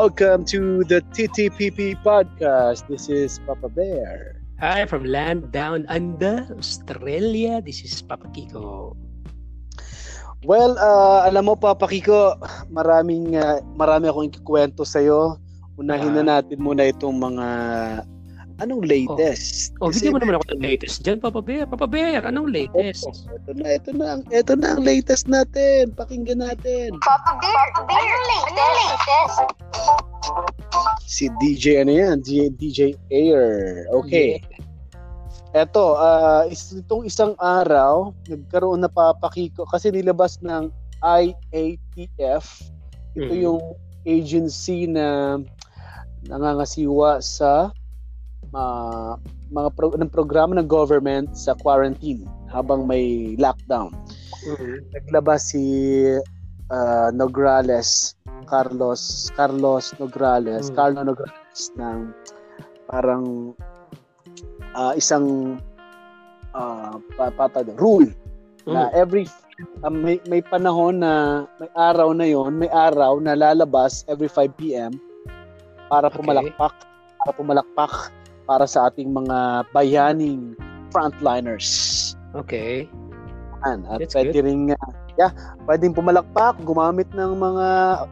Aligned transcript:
Welcome 0.00 0.48
to 0.48 0.80
the 0.88 1.04
TTPP 1.12 2.00
podcast. 2.00 2.88
This 2.88 3.12
is 3.12 3.36
Papa 3.44 3.68
Bear. 3.68 4.40
Hi, 4.56 4.88
from 4.88 5.04
land 5.04 5.52
down 5.52 5.84
under, 5.92 6.48
Australia. 6.56 7.60
This 7.60 7.84
is 7.84 8.00
Papa 8.00 8.24
Kiko. 8.32 8.96
Well, 10.40 10.80
uh, 10.80 11.28
alam 11.28 11.52
mo 11.52 11.54
Papa 11.60 11.84
Kiko, 11.84 12.32
maraming 12.72 13.36
uh, 13.36 13.60
marami 13.76 14.08
akong 14.08 14.32
ikikwento 14.32 14.88
sa 14.88 15.04
iyo. 15.04 15.36
Unahin 15.76 16.16
uh, 16.16 16.24
na 16.24 16.40
natin 16.40 16.64
muna 16.64 16.88
itong 16.88 17.20
mga 17.20 17.46
anong 18.60 18.84
latest. 18.84 19.72
Oh, 19.80 19.88
oh 19.88 19.90
bigyan 19.90 20.12
mo 20.14 20.20
naman 20.20 20.36
ako 20.38 20.44
ng 20.54 20.62
latest 20.62 21.02
diyan, 21.02 21.18
Papa 21.18 21.40
Bear. 21.40 21.64
Papa 21.66 21.88
Bear, 21.88 22.22
anong 22.24 22.52
latest? 22.52 23.08
Oh, 23.08 23.34
ito 23.34 23.50
na, 23.56 23.66
ito 23.74 23.90
na, 23.96 24.06
ito 24.30 24.52
na 24.56 24.66
ang 24.76 24.82
latest 24.84 25.26
natin. 25.26 25.90
Pakinggan 25.96 26.44
natin. 26.44 26.94
Papa 27.00 27.40
Bear, 27.40 27.66
Papa 27.74 27.88
Bear, 27.88 28.04
anong 28.52 28.74
latest? 28.78 29.36
Si 31.08 31.26
DJ 31.42 31.82
ano 31.82 31.92
yan? 31.92 32.16
DJ 32.22 32.94
Air. 33.10 33.84
Okay. 34.04 34.38
Yeah. 34.38 34.60
Eto, 35.50 35.98
uh, 35.98 36.46
itong 36.46 37.02
isang 37.10 37.34
araw, 37.42 38.14
nagkaroon 38.30 38.86
na 38.86 38.90
papakiko 38.92 39.66
kasi 39.66 39.90
nilabas 39.90 40.38
ng 40.46 40.70
IATF. 41.02 42.70
Ito 43.18 43.34
mm. 43.34 43.42
yung 43.42 43.58
agency 44.06 44.86
na 44.86 45.38
nangangasiwa 46.30 47.18
sa 47.18 47.74
uh, 48.54 49.14
mga 49.50 49.70
pro- 49.74 49.98
ng 49.98 50.10
programa 50.10 50.58
ng 50.58 50.68
government 50.70 51.34
sa 51.34 51.54
quarantine 51.58 52.26
habang 52.50 52.86
may 52.86 53.34
lockdown. 53.38 53.90
Mm-hmm. 54.46 54.74
Naglabas 54.94 55.54
si 55.54 55.64
uh, 56.70 57.08
Nograles, 57.14 58.14
Carlos 58.46 59.30
Carlos 59.34 59.94
Nograles, 59.98 60.70
mm-hmm. 60.70 60.78
Carlo 60.78 61.00
Nograles 61.02 61.62
ng 61.78 62.14
parang 62.90 63.54
uh, 64.74 64.92
isang 64.98 65.58
uh, 66.54 66.98
patag 67.38 67.70
rule 67.78 68.10
mm. 68.66 68.72
na 68.74 68.90
every 68.94 69.26
uh, 69.86 69.92
may, 69.92 70.18
may 70.26 70.42
panahon 70.42 71.02
na 71.02 71.44
may 71.62 71.70
araw 71.78 72.10
na 72.10 72.26
yon 72.26 72.58
may 72.58 72.70
araw 72.70 73.22
na 73.22 73.38
lalabas 73.38 74.02
every 74.10 74.26
5 74.26 74.50
p.m. 74.58 74.98
para 75.86 76.10
okay. 76.10 76.18
pumalakpak 76.18 76.74
para 77.20 77.32
pumalakpak 77.36 77.94
para 78.50 78.66
sa 78.66 78.90
ating 78.90 79.14
mga 79.14 79.70
bayaning 79.70 80.58
frontliners. 80.90 81.70
Okay. 82.34 82.90
At 83.62 83.78
That's 83.86 84.18
pwede 84.18 84.42
good. 84.42 84.46
rin 84.50 84.74
uh, 84.74 84.90
yeah, 85.14 85.30
pwedeng 85.70 85.94
pumalakpak, 85.94 86.58
gumamit 86.66 87.06
ng 87.14 87.38
mga 87.38 87.66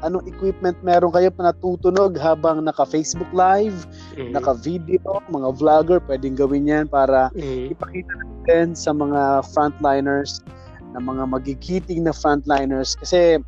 anong 0.06 0.28
equipment 0.30 0.78
meron 0.86 1.10
kayo 1.10 1.34
na 1.34 1.50
natutunog 1.50 2.14
habang 2.20 2.62
naka-Facebook 2.62 3.26
live, 3.34 3.88
mm-hmm. 4.14 4.36
naka-video, 4.36 5.02
mga 5.26 5.48
vlogger, 5.58 5.98
pwedeng 6.06 6.38
gawin 6.38 6.70
'yan 6.70 6.86
para 6.86 7.34
mm-hmm. 7.34 7.74
ipakita 7.74 8.12
natin 8.14 8.78
sa 8.78 8.94
mga 8.94 9.42
frontliners 9.50 10.44
na 10.94 11.02
mga 11.02 11.26
magigiting 11.26 12.06
na 12.06 12.14
frontliners 12.14 12.94
kasi 12.94 13.42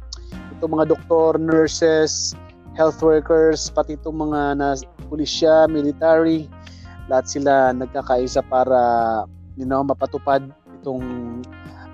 itong 0.59 0.73
mga 0.75 0.97
doktor, 0.97 1.37
nurses, 1.37 2.33
health 2.81 3.05
workers, 3.05 3.69
pati 3.69 4.01
itong 4.01 4.31
mga 4.31 4.41
na 4.57 4.69
pulisya, 5.13 5.69
military, 5.69 6.49
lahat 7.11 7.27
sila 7.27 7.75
nagkakaisa 7.75 8.47
para 8.47 8.80
you 9.58 9.66
know 9.66 9.83
mapatupad 9.83 10.47
itong 10.80 11.04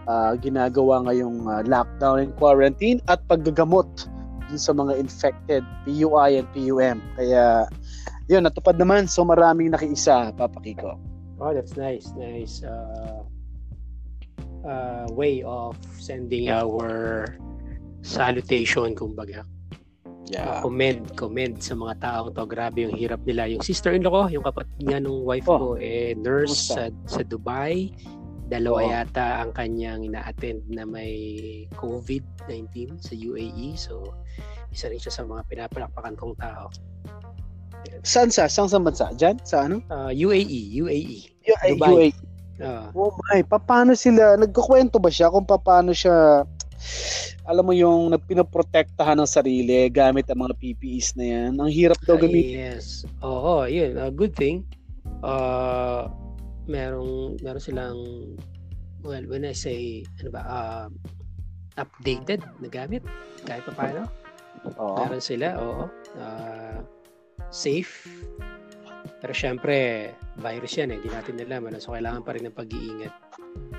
uh, 0.05 0.37
ginagawa 0.39 1.03
ngayong 1.09 1.49
uh, 1.49 1.65
lockdown 1.65 2.29
and 2.29 2.33
quarantine 2.37 3.01
at 3.09 3.19
paggagamot 3.27 3.89
dun 4.47 4.61
sa 4.61 4.71
mga 4.71 4.95
infected 5.01 5.67
PUI 5.83 6.39
and 6.39 6.49
PUM. 6.55 7.03
Kaya 7.19 7.67
yun, 8.31 8.47
natupad 8.47 8.79
naman. 8.79 9.11
So 9.11 9.27
maraming 9.27 9.75
nakiisa, 9.75 10.35
Papa 10.39 10.63
Kiko. 10.63 10.99
Oh, 11.43 11.53
that's 11.53 11.75
nice. 11.75 12.15
Nice 12.15 12.63
uh, 12.63 13.27
uh, 14.63 15.07
way 15.11 15.43
of 15.43 15.75
sending 15.99 16.49
our 16.51 17.27
salutation, 18.07 18.95
kumbaga. 18.95 19.43
Yeah. 20.27 20.59
Commend, 20.59 21.15
commend 21.15 21.63
sa 21.63 21.79
mga 21.79 22.03
taong 22.03 22.35
to. 22.35 22.45
Grabe 22.51 22.83
yung 22.83 22.99
hirap 22.99 23.23
nila. 23.23 23.47
Yung 23.47 23.63
sister-in-law 23.63 24.11
ko, 24.11 24.23
yung 24.27 24.45
kapatid 24.45 24.79
niya 24.83 24.99
nung 24.99 25.23
wife 25.23 25.47
oh. 25.47 25.59
ko, 25.59 25.69
eh, 25.79 26.19
nurse 26.19 26.75
sa, 26.75 26.91
sa 27.07 27.23
Dubai 27.23 27.95
Dalawa 28.47 28.79
oh. 28.79 28.87
yata 28.87 29.43
ang 29.43 29.51
kanyang 29.51 30.07
ina-attend 30.07 30.63
na 30.71 30.87
may 30.87 31.11
COVID-19 31.75 32.95
sa 33.03 33.19
UAE. 33.19 33.75
So, 33.75 34.15
isa 34.71 34.87
rin 34.87 35.03
siya 35.03 35.11
sa 35.11 35.27
mga 35.27 35.43
pinapalakpakan 35.51 36.15
kong 36.15 36.39
tao. 36.39 36.71
Saan 38.07 38.31
sa? 38.31 38.47
Saan 38.47 38.71
sa 38.71 38.79
bansa? 38.79 39.11
Diyan? 39.19 39.43
Sa 39.43 39.67
ano? 39.67 39.83
Uh, 39.91 40.15
UAE. 40.15 40.79
UAE. 40.79 41.19
U- 41.43 41.63
Dubai. 41.75 41.91
UAE. 41.91 42.11
Uh, 42.57 42.89
oh 42.97 43.13
my, 43.29 43.45
paano 43.45 43.93
sila, 43.93 44.39
nagkukwento 44.41 44.97
ba 44.97 45.13
siya 45.13 45.29
kung 45.29 45.45
paano 45.45 45.93
siya, 45.93 46.47
alam 47.47 47.65
mo 47.65 47.73
yung 47.77 48.11
pinoprotektahan 48.27 49.19
ng 49.19 49.29
sarili 49.31 49.87
gamit 49.93 50.27
ang 50.29 50.47
mga 50.47 50.55
PPEs 50.59 51.15
na 51.15 51.25
yan? 51.25 51.51
Ang 51.57 51.71
hirap 51.71 51.99
daw 52.03 52.19
gamitin. 52.19 52.75
yes. 52.77 53.07
Oo, 53.23 53.65
yun. 53.71 53.95
A 53.97 54.11
good 54.11 54.35
thing. 54.35 54.67
Uh, 55.23 56.11
merong 56.67 57.39
meron 57.41 57.63
silang 57.63 57.99
well 59.07 59.23
when 59.31 59.47
I 59.47 59.55
say 59.55 60.03
ano 60.19 60.31
ba 60.35 60.43
uh, 60.43 60.89
updated 61.79 62.43
na 62.59 62.67
gamit 62.67 63.07
kahit 63.47 63.63
pa 63.71 63.73
paano 63.79 64.03
oo. 64.83 64.99
meron 64.99 65.23
sila 65.23 65.55
oo 65.63 65.87
uh, 66.19 66.79
safe 67.55 68.11
pero 69.21 69.33
syempre 69.33 69.77
virus 70.39 70.77
yan 70.77 70.95
eh 70.95 70.97
hindi 71.01 71.11
natin 71.11 71.41
alam 71.43 71.67
ano? 71.71 71.79
so 71.81 71.95
kailangan 71.95 72.23
pa 72.23 72.35
rin 72.35 72.49
ng 72.49 72.57
pag-iingat 72.57 73.13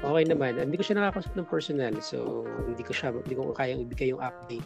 okay 0.02 0.24
naman 0.26 0.58
hindi 0.58 0.78
ko 0.80 0.84
siya 0.84 0.98
nakakausap 1.00 1.34
ng 1.38 1.48
personal 1.50 1.94
so 2.02 2.48
hindi 2.66 2.84
ko 2.84 2.92
siya 2.92 3.14
hindi 3.14 3.36
ko 3.36 3.54
kayang 3.54 3.84
ibigay 3.84 4.12
yung 4.12 4.24
update 4.24 4.66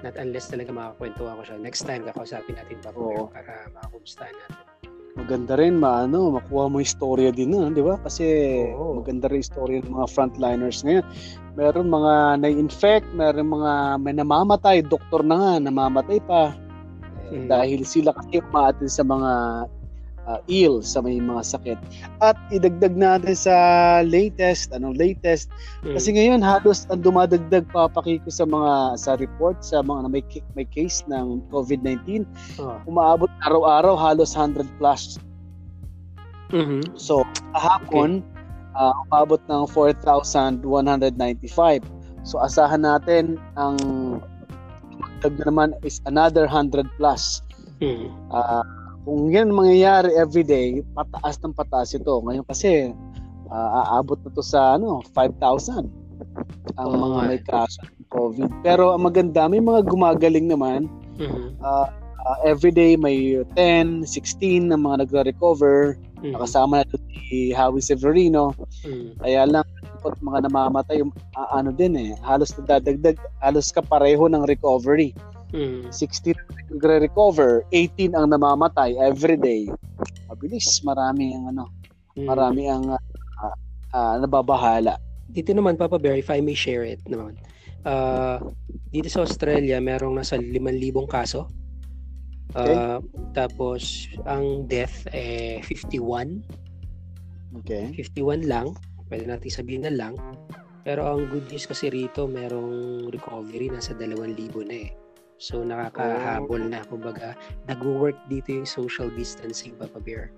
not 0.00 0.16
unless 0.16 0.48
talaga 0.48 0.72
makakwento 0.72 1.28
ako 1.28 1.40
siya 1.44 1.56
next 1.60 1.84
time 1.84 2.02
kakausapin 2.04 2.56
natin 2.56 2.78
pa 2.80 2.90
para 3.32 3.68
makakumustahan 3.72 4.34
natin 4.34 4.74
maganda 5.14 5.54
rin 5.54 5.78
maano 5.78 6.34
makuha 6.34 6.66
mo 6.66 6.82
istorya 6.82 7.30
din 7.30 7.54
na, 7.54 7.70
'di 7.70 7.82
ba? 7.86 7.94
Kasi 8.02 8.26
Oo. 8.74 8.98
maganda 8.98 9.30
rin 9.30 9.40
istorya 9.42 9.78
ng 9.82 9.94
mga 9.94 10.10
frontliners 10.10 10.82
ngayon. 10.82 11.06
Meron 11.54 11.86
mga 11.86 12.42
na-infect, 12.42 13.06
meron 13.14 13.46
mga 13.46 14.02
may 14.02 14.14
namamatay, 14.14 14.82
doktor 14.82 15.22
na 15.22 15.38
nga 15.38 15.52
namamatay 15.62 16.18
pa. 16.26 16.50
Hmm. 17.30 17.48
Dahil 17.48 17.86
sila 17.86 18.12
kasi 18.12 18.40
umaatin 18.44 18.88
sa 18.88 19.02
mga 19.06 19.32
uh, 20.26 20.40
ill 20.48 20.80
sa 20.82 21.00
may 21.04 21.20
mga 21.20 21.42
sakit. 21.44 21.78
At 22.20 22.36
idagdag 22.50 22.96
natin 22.96 23.36
sa 23.36 23.54
latest, 24.04 24.72
anong 24.72 24.96
latest? 24.96 25.52
Mm. 25.84 25.94
Kasi 25.96 26.08
ngayon 26.16 26.40
halos 26.40 26.88
ang 26.88 27.04
dumadagdag 27.04 27.68
papakiko 27.70 28.28
sa 28.28 28.44
mga 28.48 28.98
sa 28.98 29.16
report 29.20 29.60
sa 29.60 29.84
mga 29.84 30.08
may 30.10 30.24
may 30.56 30.66
case 30.68 31.04
ng 31.08 31.44
COVID-19. 31.52 32.24
Oh. 32.60 32.76
Umaabot 32.88 33.30
araw-araw 33.44 33.94
halos 33.96 34.32
100 34.36 34.66
plus. 34.80 35.20
Mm-hmm. 36.52 36.94
So, 36.94 37.24
kahapon 37.56 38.22
okay. 38.22 38.78
uh, 38.78 38.94
umabot 39.08 39.40
ng 39.48 39.64
4,195. 39.72 40.62
So, 42.24 42.40
asahan 42.40 42.84
natin 42.88 43.36
ang 43.58 43.76
dagdag 45.24 45.48
naman 45.48 45.72
is 45.80 46.04
another 46.04 46.44
100 46.44 46.84
plus. 47.00 47.40
Mm. 47.80 48.12
Uh, 48.28 48.62
kung 49.08 49.32
yan 49.32 49.48
mangyayari 49.48 50.12
every 50.20 50.44
day, 50.44 50.84
pataas 50.92 51.40
ng 51.40 51.56
pataas 51.56 51.96
ito. 51.96 52.20
Ngayon 52.20 52.44
kasi 52.44 52.92
uh, 53.48 53.68
aabot 53.88 54.20
na 54.20 54.30
to 54.36 54.44
sa 54.44 54.76
ano, 54.76 55.00
5,000 55.16 56.04
ang 56.78 56.90
oh, 56.90 57.00
mga 57.10 57.18
may 57.26 57.40
kaso 57.42 57.80
ng 57.84 58.08
COVID. 58.12 58.50
Pero 58.62 58.94
ang 58.94 59.04
maganda, 59.08 59.48
may 59.48 59.60
mga 59.60 59.88
gumagaling 59.88 60.46
naman. 60.48 60.86
Mm-hmm. 61.18 61.60
Uh, 61.60 61.88
uh, 62.24 62.38
every 62.46 62.72
day 62.72 62.96
may 62.96 63.42
10, 63.56 64.06
16 64.06 64.70
na 64.70 64.76
mga 64.78 65.06
nagre-recover. 65.06 65.98
Mm-hmm. 66.20 66.32
Nakasama 66.38 66.82
na 66.82 66.96
si 67.28 67.52
Howie 67.52 67.84
Severino. 67.84 68.54
Mm-hmm. 68.86 69.20
Kaya 69.20 69.42
lang 69.48 69.66
mga 70.20 70.50
namamatay 70.50 71.00
uh, 71.04 71.48
ano 71.56 71.72
din 71.72 71.96
eh 71.96 72.10
halos 72.20 72.52
nadadagdag 72.56 73.16
halos 73.40 73.72
kapareho 73.72 74.28
ng 74.28 74.44
recovery 74.44 75.16
Mm. 75.54 75.94
16 75.94 76.34
nagre-recover, 76.74 77.62
18 77.70 78.10
ang 78.18 78.26
namamatay 78.26 78.98
every 78.98 79.38
day. 79.38 79.70
Mabilis, 80.26 80.82
marami 80.82 81.30
ang 81.30 81.54
ano, 81.54 81.70
mm. 82.18 82.26
marami 82.26 82.66
ang 82.66 82.90
uh, 82.90 83.54
uh, 83.94 84.14
nababahala. 84.18 84.98
Dito 85.30 85.54
naman 85.54 85.78
Papa 85.78 85.94
Bear, 86.02 86.18
if 86.18 86.26
I 86.26 86.42
may 86.42 86.58
share 86.58 86.82
it 86.82 86.98
naman. 87.06 87.38
Uh, 87.86 88.42
dito 88.90 89.06
sa 89.06 89.22
Australia, 89.22 89.78
merong 89.78 90.18
nasa 90.18 90.34
5,000 90.42 90.58
kaso. 91.06 91.46
Okay. 92.50 92.74
Uh, 92.74 92.98
tapos 93.30 94.10
ang 94.26 94.66
death 94.66 95.06
eh 95.14 95.62
51. 95.62 96.42
Okay. 97.62 97.94
51 97.94 98.50
lang. 98.50 98.74
Pwede 99.08 99.24
natin 99.28 99.50
sabihin 99.52 99.84
na 99.84 99.92
lang. 99.92 100.14
Pero 100.84 101.08
ang 101.08 101.28
good 101.32 101.48
news 101.48 101.64
kasi 101.64 101.88
rito, 101.88 102.28
merong 102.28 103.08
recovery 103.08 103.72
nasa 103.72 103.96
2,000 103.96 104.36
na 104.68 104.76
eh. 104.84 104.90
So 105.40 105.64
nakakahabol 105.64 106.60
na 106.70 106.84
kumbaga 106.86 107.34
nag-work 107.66 108.16
dito 108.28 108.54
yung 108.54 108.68
social 108.68 109.08
distancing 109.12 109.74
Papa 109.80 109.98
Bear. 109.98 110.30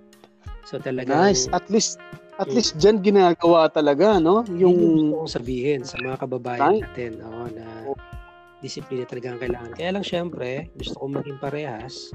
So 0.65 0.79
talaga 0.79 1.11
Nice. 1.31 1.47
At 1.51 1.67
least 1.67 1.99
at 2.37 2.47
Mm. 2.47 2.53
least 2.53 2.71
diyan 2.77 2.97
ginagawa 3.01 3.65
talaga, 3.71 4.21
no? 4.21 4.45
yung 4.51 4.61
Yung 4.61 4.77
gusto 4.93 5.15
kong 5.25 5.31
sabihin 5.41 5.81
sa 5.83 5.97
mga 5.97 6.17
kababayan 6.21 6.61
Right. 6.77 6.83
natin 6.85 7.11
oo, 7.25 7.43
na 7.49 7.65
disiplina 8.61 9.05
talaga 9.05 9.33
ang 9.33 9.41
kailangan. 9.41 9.71
Kaya 9.73 9.89
lang 9.97 10.05
syempre, 10.05 10.69
gusto 10.77 10.95
kong 10.97 11.17
maging 11.21 11.37
parehas. 11.41 12.09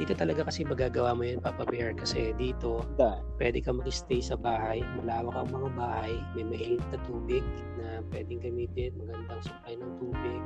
Dito 0.00 0.16
talaga 0.16 0.48
kasi 0.48 0.64
magagawa 0.64 1.12
mo 1.12 1.28
yun, 1.28 1.44
Papa 1.44 1.68
Bear. 1.68 1.92
Kasi 1.92 2.32
dito, 2.40 2.80
Da. 2.96 3.20
pwede 3.36 3.60
ka 3.60 3.68
mag-stay 3.68 4.24
sa 4.24 4.32
bahay. 4.32 4.80
Malawak 4.96 5.36
ang 5.36 5.52
mga 5.52 5.68
bahay. 5.76 6.16
May 6.32 6.48
mainit 6.48 6.80
na 6.88 6.96
tubig 7.04 7.44
na 7.76 8.00
pwedeng 8.08 8.40
gamitin. 8.40 8.96
Magandang 8.96 9.44
supply 9.44 9.76
ng 9.76 9.92
tubig. 10.00 10.40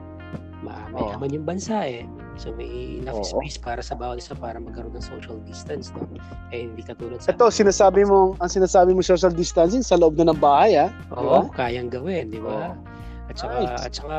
Ma 0.66 0.90
may 0.90 1.06
Oo. 1.06 1.14
naman 1.14 1.30
yung 1.30 1.46
bansa 1.46 1.86
eh. 1.86 2.02
So 2.34 2.50
may 2.50 2.98
enough 2.98 3.22
Oo. 3.22 3.30
space 3.38 3.54
para 3.54 3.78
sa 3.78 3.94
bawat 3.94 4.18
isa 4.18 4.34
para 4.34 4.58
magkaroon 4.58 4.90
ng 4.98 5.06
social 5.06 5.38
distance. 5.46 5.94
No? 5.94 6.02
Eh 6.50 6.66
hindi 6.66 6.82
katulad 6.82 7.22
sa... 7.22 7.30
Ito, 7.30 7.46
sinasabi 7.46 8.02
mo, 8.10 8.34
ang 8.42 8.50
sinasabi 8.50 8.90
mo 8.90 9.06
social 9.06 9.30
distancing 9.30 9.86
sa 9.86 9.94
loob 9.94 10.18
na 10.18 10.34
ng 10.34 10.40
bahay, 10.42 10.82
ah. 10.82 10.90
Oo, 11.14 11.46
kayang 11.54 11.94
gawin, 11.94 12.34
di 12.34 12.42
ba? 12.42 12.74
At 13.30 13.38
saka, 13.38 13.54
Right. 13.62 13.78
at 13.86 13.92
saka, 13.94 14.16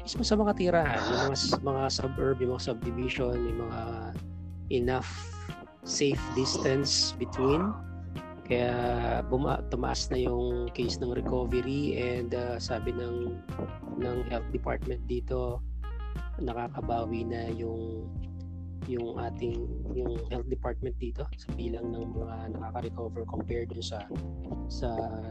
mismo 0.00 0.22
sa 0.22 0.38
mga 0.38 0.52
tirahan, 0.56 1.00
yung 1.10 1.20
mga, 1.34 1.36
mga 1.58 1.82
suburb, 1.90 2.36
yung 2.38 2.50
mga 2.54 2.64
subdivision, 2.70 3.36
yung 3.36 3.58
mga 3.66 3.80
enough 4.70 5.10
safe 5.84 6.20
distance 6.34 7.12
between. 7.18 7.74
Kaya 8.50 8.74
buma, 9.30 9.62
tumaas 9.70 10.10
na 10.10 10.18
yung 10.18 10.74
case 10.74 10.98
ng 10.98 11.14
recovery 11.14 11.94
and 11.94 12.34
uh, 12.34 12.58
sabi 12.58 12.90
ng 12.90 13.38
ng 14.02 14.18
health 14.26 14.48
department 14.50 14.98
dito 15.06 15.62
nakakabawi 16.42 17.22
na 17.22 17.52
yung 17.54 18.10
yung 18.88 19.22
ating 19.22 19.70
yung 19.94 20.18
health 20.32 20.48
department 20.50 20.96
dito 20.98 21.22
sa 21.36 21.48
bilang 21.54 21.94
ng 21.94 22.10
mga 22.16 22.58
nakaka-recover 22.58 23.22
compared 23.28 23.70
dun 23.70 23.84
sa 23.84 24.02
sa 24.66 24.88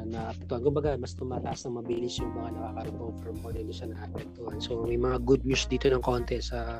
naapektuhan. 0.07 0.63
Kumbaga, 0.63 0.95
mas 0.95 1.11
tumataas 1.17 1.67
na 1.67 1.81
mabilis 1.81 2.15
yung 2.23 2.31
mga 2.39 2.55
nakaka-recover 2.55 3.35
more 3.43 3.51
than 3.51 3.67
sa 3.75 3.91
naapektuhan. 3.91 4.63
So, 4.63 4.87
may 4.87 4.95
mga 4.95 5.27
good 5.27 5.43
news 5.43 5.67
dito 5.67 5.91
ng 5.91 5.99
konti 5.99 6.39
sa 6.39 6.79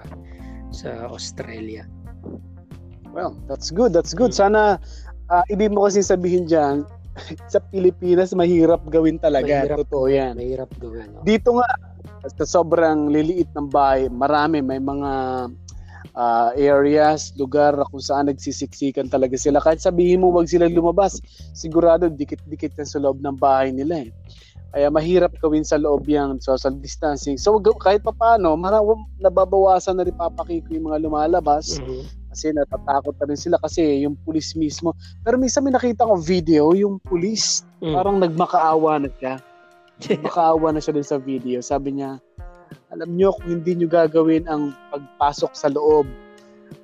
sa 0.72 1.10
Australia. 1.10 1.84
Well, 3.14 3.34
that's 3.50 3.74
good. 3.74 3.92
That's 3.92 4.14
good. 4.14 4.32
Sana 4.34 4.78
uh, 5.30 5.44
ibig 5.50 5.74
mo 5.74 5.86
kasi 5.90 6.06
sabihin 6.06 6.46
diyan 6.46 6.86
sa 7.54 7.60
Pilipinas 7.60 8.32
mahirap 8.38 8.86
gawin 8.88 9.18
talaga. 9.18 9.66
Mahirap. 9.66 9.78
Totoo 9.86 10.06
'yan. 10.08 10.38
Mahirap 10.38 10.70
gawin. 10.78 11.10
No? 11.14 11.22
Dito 11.26 11.58
nga 11.58 11.70
sa 12.38 12.46
sobrang 12.46 13.08
liliit 13.10 13.50
ng 13.56 13.72
bahay, 13.72 14.12
marami 14.12 14.60
may 14.60 14.80
mga 14.80 15.12
ah, 16.16 16.52
areas, 16.56 17.32
lugar 17.40 17.76
na 17.80 17.88
kung 17.88 18.04
saan 18.04 18.28
nagsisiksikan 18.28 19.08
talaga 19.08 19.40
sila. 19.40 19.64
Kahit 19.64 19.80
sabihin 19.80 20.20
mo 20.20 20.32
wag 20.36 20.52
sila 20.52 20.68
lumabas, 20.68 21.20
sigurado 21.56 22.12
dikit-dikit 22.12 22.76
yan 22.76 22.88
sa 22.88 23.00
loob 23.00 23.24
ng 23.24 23.40
bahay 23.40 23.72
nila 23.72 24.08
eh. 24.08 24.12
Kaya 24.70 24.94
mahirap 24.94 25.34
gawin 25.42 25.66
sa 25.66 25.82
loob 25.82 26.06
yung 26.06 26.38
social 26.38 26.76
distancing. 26.78 27.42
So 27.42 27.58
kahit 27.58 28.06
pa 28.06 28.14
paano, 28.14 28.54
mara- 28.54 28.86
nababawasan 29.18 29.98
na 29.98 30.06
rin 30.06 30.14
papakiko 30.14 30.70
yung 30.76 30.94
mga 30.94 31.02
lumalabas 31.10 31.82
Mhm. 31.82 32.19
Kasi 32.40 32.56
natatakot 32.56 33.20
na 33.20 33.28
rin 33.28 33.36
sila 33.36 33.60
kasi 33.60 34.08
yung 34.08 34.16
pulis 34.24 34.56
mismo. 34.56 34.96
Pero 35.20 35.36
minsan 35.36 35.60
may 35.60 35.76
nakita 35.76 36.08
ko 36.08 36.16
video, 36.16 36.72
yung 36.72 36.96
pulis 37.04 37.68
Mm. 37.84 37.92
parang 37.92 38.16
nagmakaawa 38.16 39.04
na 39.04 39.12
siya. 39.20 39.44
Makaawa 40.24 40.72
na 40.72 40.80
siya 40.80 40.96
dun 40.96 41.04
sa 41.04 41.20
video. 41.20 41.60
Sabi 41.60 42.00
niya, 42.00 42.16
alam 42.88 43.12
niyo 43.12 43.36
kung 43.36 43.52
hindi 43.54 43.76
niyo 43.76 43.92
gagawin 43.92 44.48
ang 44.48 44.72
pagpasok 44.88 45.52
sa 45.52 45.68
loob, 45.68 46.08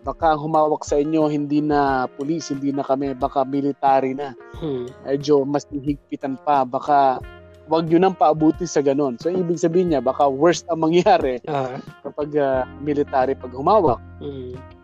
baka 0.03 0.35
ang 0.35 0.43
humawak 0.43 0.83
sa 0.83 0.99
inyo 0.99 1.27
hindi 1.27 1.63
na 1.63 2.11
pulis, 2.11 2.51
hindi 2.51 2.75
na 2.75 2.83
kami, 2.83 3.15
baka 3.15 3.47
military 3.47 4.11
na. 4.11 4.35
Mhm. 4.59 5.07
Medyo 5.07 5.47
mas 5.47 5.63
higpitan 5.67 6.35
pa, 6.43 6.67
baka 6.67 7.23
wag 7.65 7.87
niyo 7.87 7.97
nang 7.97 8.13
paabutin 8.13 8.67
sa 8.67 8.79
ganon. 8.79 9.15
So 9.17 9.31
ibig 9.31 9.57
sabihin 9.57 9.91
niya, 9.91 9.99
baka 9.99 10.27
worst 10.27 10.67
ang 10.67 10.83
mangyari 10.83 11.39
Ah, 11.47 11.79
kapag 12.03 12.35
ah, 12.35 12.67
military 12.79 13.35
pag 13.35 13.55
humawak. 13.55 13.99
mhm. 14.19 14.74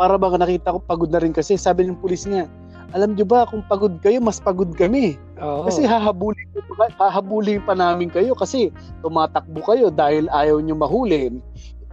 Para 0.00 0.16
bang 0.16 0.40
nakita 0.40 0.72
ko 0.72 0.80
pagod 0.80 1.12
na 1.12 1.20
rin 1.20 1.36
kasi, 1.36 1.60
sabi 1.60 1.84
ng 1.84 2.00
pulis 2.00 2.24
niya, 2.24 2.48
alam 2.96 3.12
niyo 3.12 3.28
ba 3.28 3.44
kung 3.44 3.60
pagod 3.68 4.00
kayo, 4.00 4.16
mas 4.16 4.40
pagod 4.40 4.72
kami. 4.72 5.20
Oo. 5.44 5.68
Kasi 5.68 5.84
hahabulin, 5.84 6.48
hahabulin 6.96 7.60
pa 7.68 7.76
namin 7.76 8.08
kayo 8.08 8.32
kasi 8.32 8.72
tumatakbo 9.04 9.60
kayo 9.60 9.92
dahil 9.92 10.24
ayaw 10.32 10.56
nyo 10.64 10.80
mahuli. 10.80 11.36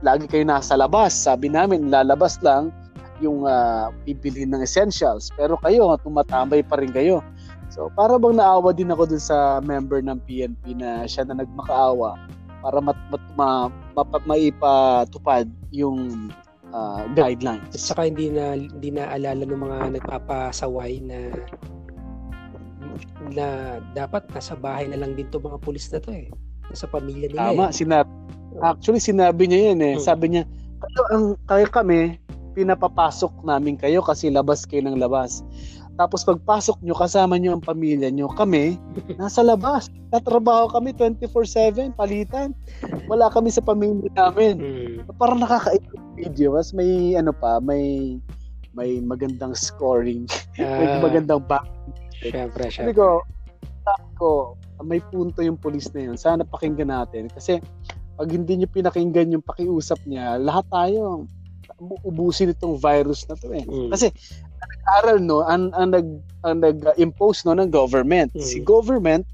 Lagi 0.08 0.24
kayo 0.32 0.48
nasa 0.48 0.80
labas. 0.80 1.12
Sabi 1.12 1.52
namin, 1.52 1.92
lalabas 1.92 2.40
lang 2.40 2.72
yung 3.20 3.44
uh, 3.44 3.92
bibili 4.08 4.48
ng 4.48 4.64
essentials. 4.64 5.28
Pero 5.36 5.60
kayo, 5.60 6.00
tumatambay 6.02 6.64
pa 6.64 6.80
rin 6.80 6.96
kayo. 6.96 7.20
So, 7.68 7.92
para 7.94 8.16
bang 8.16 8.40
naawa 8.40 8.72
din 8.72 8.90
ako 8.90 9.12
dun 9.12 9.22
sa 9.22 9.60
member 9.62 10.00
ng 10.00 10.24
PNP 10.24 10.80
na 10.80 11.04
siya 11.06 11.28
na 11.28 11.44
nagmakaawa 11.44 12.16
para 12.64 12.78
mat, 12.82 12.98
mat, 13.14 13.24
ma, 13.38 13.70
ma, 13.94 14.04
maipatupad 14.26 15.46
yung 15.70 16.32
At 16.76 17.16
guidelines. 17.16 17.72
saka 17.76 18.12
hindi 18.12 18.28
na 18.28 18.56
hindi 18.56 18.90
na 18.92 19.08
alala 19.12 19.44
ng 19.48 19.62
mga 19.62 19.78
nagpapasaway 20.00 21.00
na 21.00 21.32
na 23.32 23.78
dapat 23.94 24.28
nasa 24.32 24.56
bahay 24.56 24.88
na 24.88 25.00
lang 25.00 25.14
din 25.16 25.28
to 25.30 25.40
mga 25.40 25.60
pulis 25.64 25.88
na 25.92 26.00
to 26.02 26.12
eh. 26.12 26.28
Nasa 26.68 26.88
pamilya 26.90 27.32
nila 27.32 27.54
Tama, 27.54 27.66
eh. 27.70 27.76
sinabi. 27.76 28.12
Actually, 28.64 29.02
sinabi 29.04 29.48
niya 29.48 29.72
yun 29.72 29.80
eh. 29.84 29.96
Hmm. 29.96 30.04
Sabi 30.04 30.26
niya, 30.34 30.44
kayo, 30.82 31.02
ang, 31.14 31.26
kayo 31.46 31.68
kami, 31.70 32.18
pinapapasok 32.58 33.46
namin 33.46 33.78
kayo 33.78 34.02
kasi 34.02 34.34
labas 34.34 34.66
kayo 34.66 34.82
ng 34.82 34.98
labas. 34.98 35.46
Tapos 35.98 36.22
pagpasok 36.22 36.78
nyo, 36.86 36.94
kasama 36.94 37.42
nyo 37.42 37.58
ang 37.58 37.66
pamilya 37.66 38.14
nyo. 38.14 38.30
Kami, 38.30 38.78
nasa 39.20 39.42
labas. 39.42 39.90
Tatrabaho 40.14 40.70
kami 40.70 40.94
24-7, 40.94 41.98
palitan. 41.98 42.54
Wala 43.10 43.34
kami 43.34 43.50
sa 43.50 43.66
pamilya 43.66 44.08
namin. 44.14 44.62
Mm. 44.62 44.96
Parang 45.18 45.42
nakakaibig 45.42 45.98
video. 46.14 46.54
Mas 46.54 46.72
may, 46.72 47.18
ano 47.18 47.34
pa, 47.34 47.58
may 47.58 48.16
may 48.78 49.02
magandang 49.02 49.58
scoring. 49.58 50.30
may 50.62 50.86
Ah, 50.86 51.02
magandang 51.02 51.42
back. 51.50 51.66
syempre, 52.22 52.70
Sabi 52.70 52.94
syempre. 52.94 53.02
ko, 53.02 53.10
sabi 53.82 54.10
ko, 54.14 54.30
may 54.86 55.02
punto 55.02 55.42
yung 55.42 55.58
pulis 55.58 55.90
na 55.98 56.06
yun. 56.06 56.16
Sana 56.16 56.46
pakinggan 56.46 56.94
natin. 56.94 57.26
Kasi 57.34 57.58
pag 58.14 58.30
hindi 58.30 58.54
nyo 58.54 58.70
pinakinggan 58.70 59.34
yung 59.34 59.42
pakiusap 59.42 59.98
niya, 60.06 60.38
lahat 60.38 60.70
tayo 60.70 61.26
ubusin 61.80 62.54
itong 62.54 62.78
virus 62.78 63.26
na 63.30 63.36
to 63.38 63.54
eh. 63.54 63.66
Mm. 63.66 63.94
Kasi 63.94 64.10
ang 64.58 64.70
nag-aral 64.70 65.18
no, 65.22 65.46
ang, 65.46 65.70
ang 65.78 65.94
nag 65.94 66.08
ang 66.46 66.58
nag-impose 66.62 67.46
no 67.46 67.58
ng 67.58 67.70
government. 67.70 68.34
Mm. 68.34 68.42
Si 68.44 68.58
government 68.62 69.26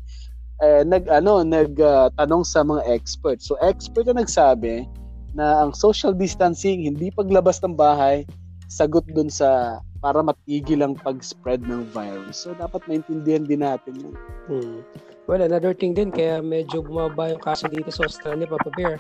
eh, 0.64 0.84
nag 0.84 1.08
ano 1.08 1.44
nag 1.44 1.76
ah, 1.80 2.12
tanong 2.20 2.44
sa 2.44 2.64
mga 2.64 2.84
experts. 2.88 3.48
So 3.48 3.60
expert 3.64 4.08
na 4.08 4.22
nagsabi 4.22 4.88
na 5.34 5.66
ang 5.66 5.74
social 5.74 6.14
distancing 6.14 6.86
hindi 6.86 7.10
paglabas 7.10 7.58
ng 7.64 7.74
bahay 7.74 8.28
sagot 8.70 9.06
dun 9.12 9.30
sa 9.30 9.82
para 10.04 10.20
matigil 10.20 10.84
ang 10.84 11.00
pag-spread 11.00 11.64
ng 11.64 11.88
virus. 11.96 12.44
So 12.44 12.52
dapat 12.54 12.84
maintindihan 12.92 13.48
din 13.48 13.64
natin 13.64 13.96
yun. 13.96 14.16
Hmm. 14.52 14.80
Well, 15.24 15.40
another 15.40 15.72
thing 15.72 15.96
din, 15.96 16.12
kaya 16.12 16.44
medyo 16.44 16.84
bumaba 16.84 17.32
yung 17.32 17.40
kaso 17.40 17.72
dito 17.72 17.88
sa 17.88 18.04
Australia, 18.04 18.44
Papa 18.44 18.68
Bear. 18.76 19.00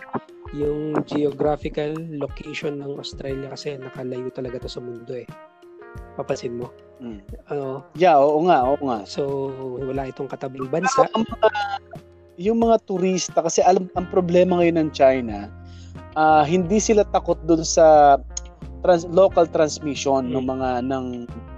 Yung 0.53 0.93
geographical 1.09 1.97
location 2.13 2.77
ng 2.77 3.01
Australia 3.01 3.49
kasi 3.49 3.73
nakalayo 3.75 4.29
talaga 4.29 4.61
to 4.61 4.69
sa 4.69 4.79
mundo 4.79 5.17
eh. 5.17 5.25
Papansin 6.13 6.61
mo. 6.61 6.69
Mm. 7.01 7.21
Ano, 7.49 7.81
Yeah, 7.97 8.21
oo 8.21 8.45
nga, 8.45 8.61
oo 8.63 8.77
nga. 8.85 9.01
so 9.03 9.49
wala 9.81 10.07
itong 10.07 10.29
katabing 10.29 10.69
bansa. 10.69 11.09
ang 11.17 11.25
mga, 11.25 11.49
yung 12.37 12.57
mga 12.61 12.77
turista, 12.85 13.41
kasi 13.41 13.65
alam, 13.65 13.89
ang 13.97 14.05
problema 14.13 14.61
ngayon 14.61 14.77
ng 14.87 14.89
China, 14.93 15.49
ah, 16.13 16.45
hindi 16.45 16.77
sila 16.77 17.01
takot 17.09 17.41
dun 17.49 17.65
sa 17.65 18.17
trans, 18.85 19.09
local 19.09 19.49
transmission 19.49 20.29
ng 20.29 20.43
Mm. 20.45 20.49
mga 20.53 20.69
ng, 20.85 21.05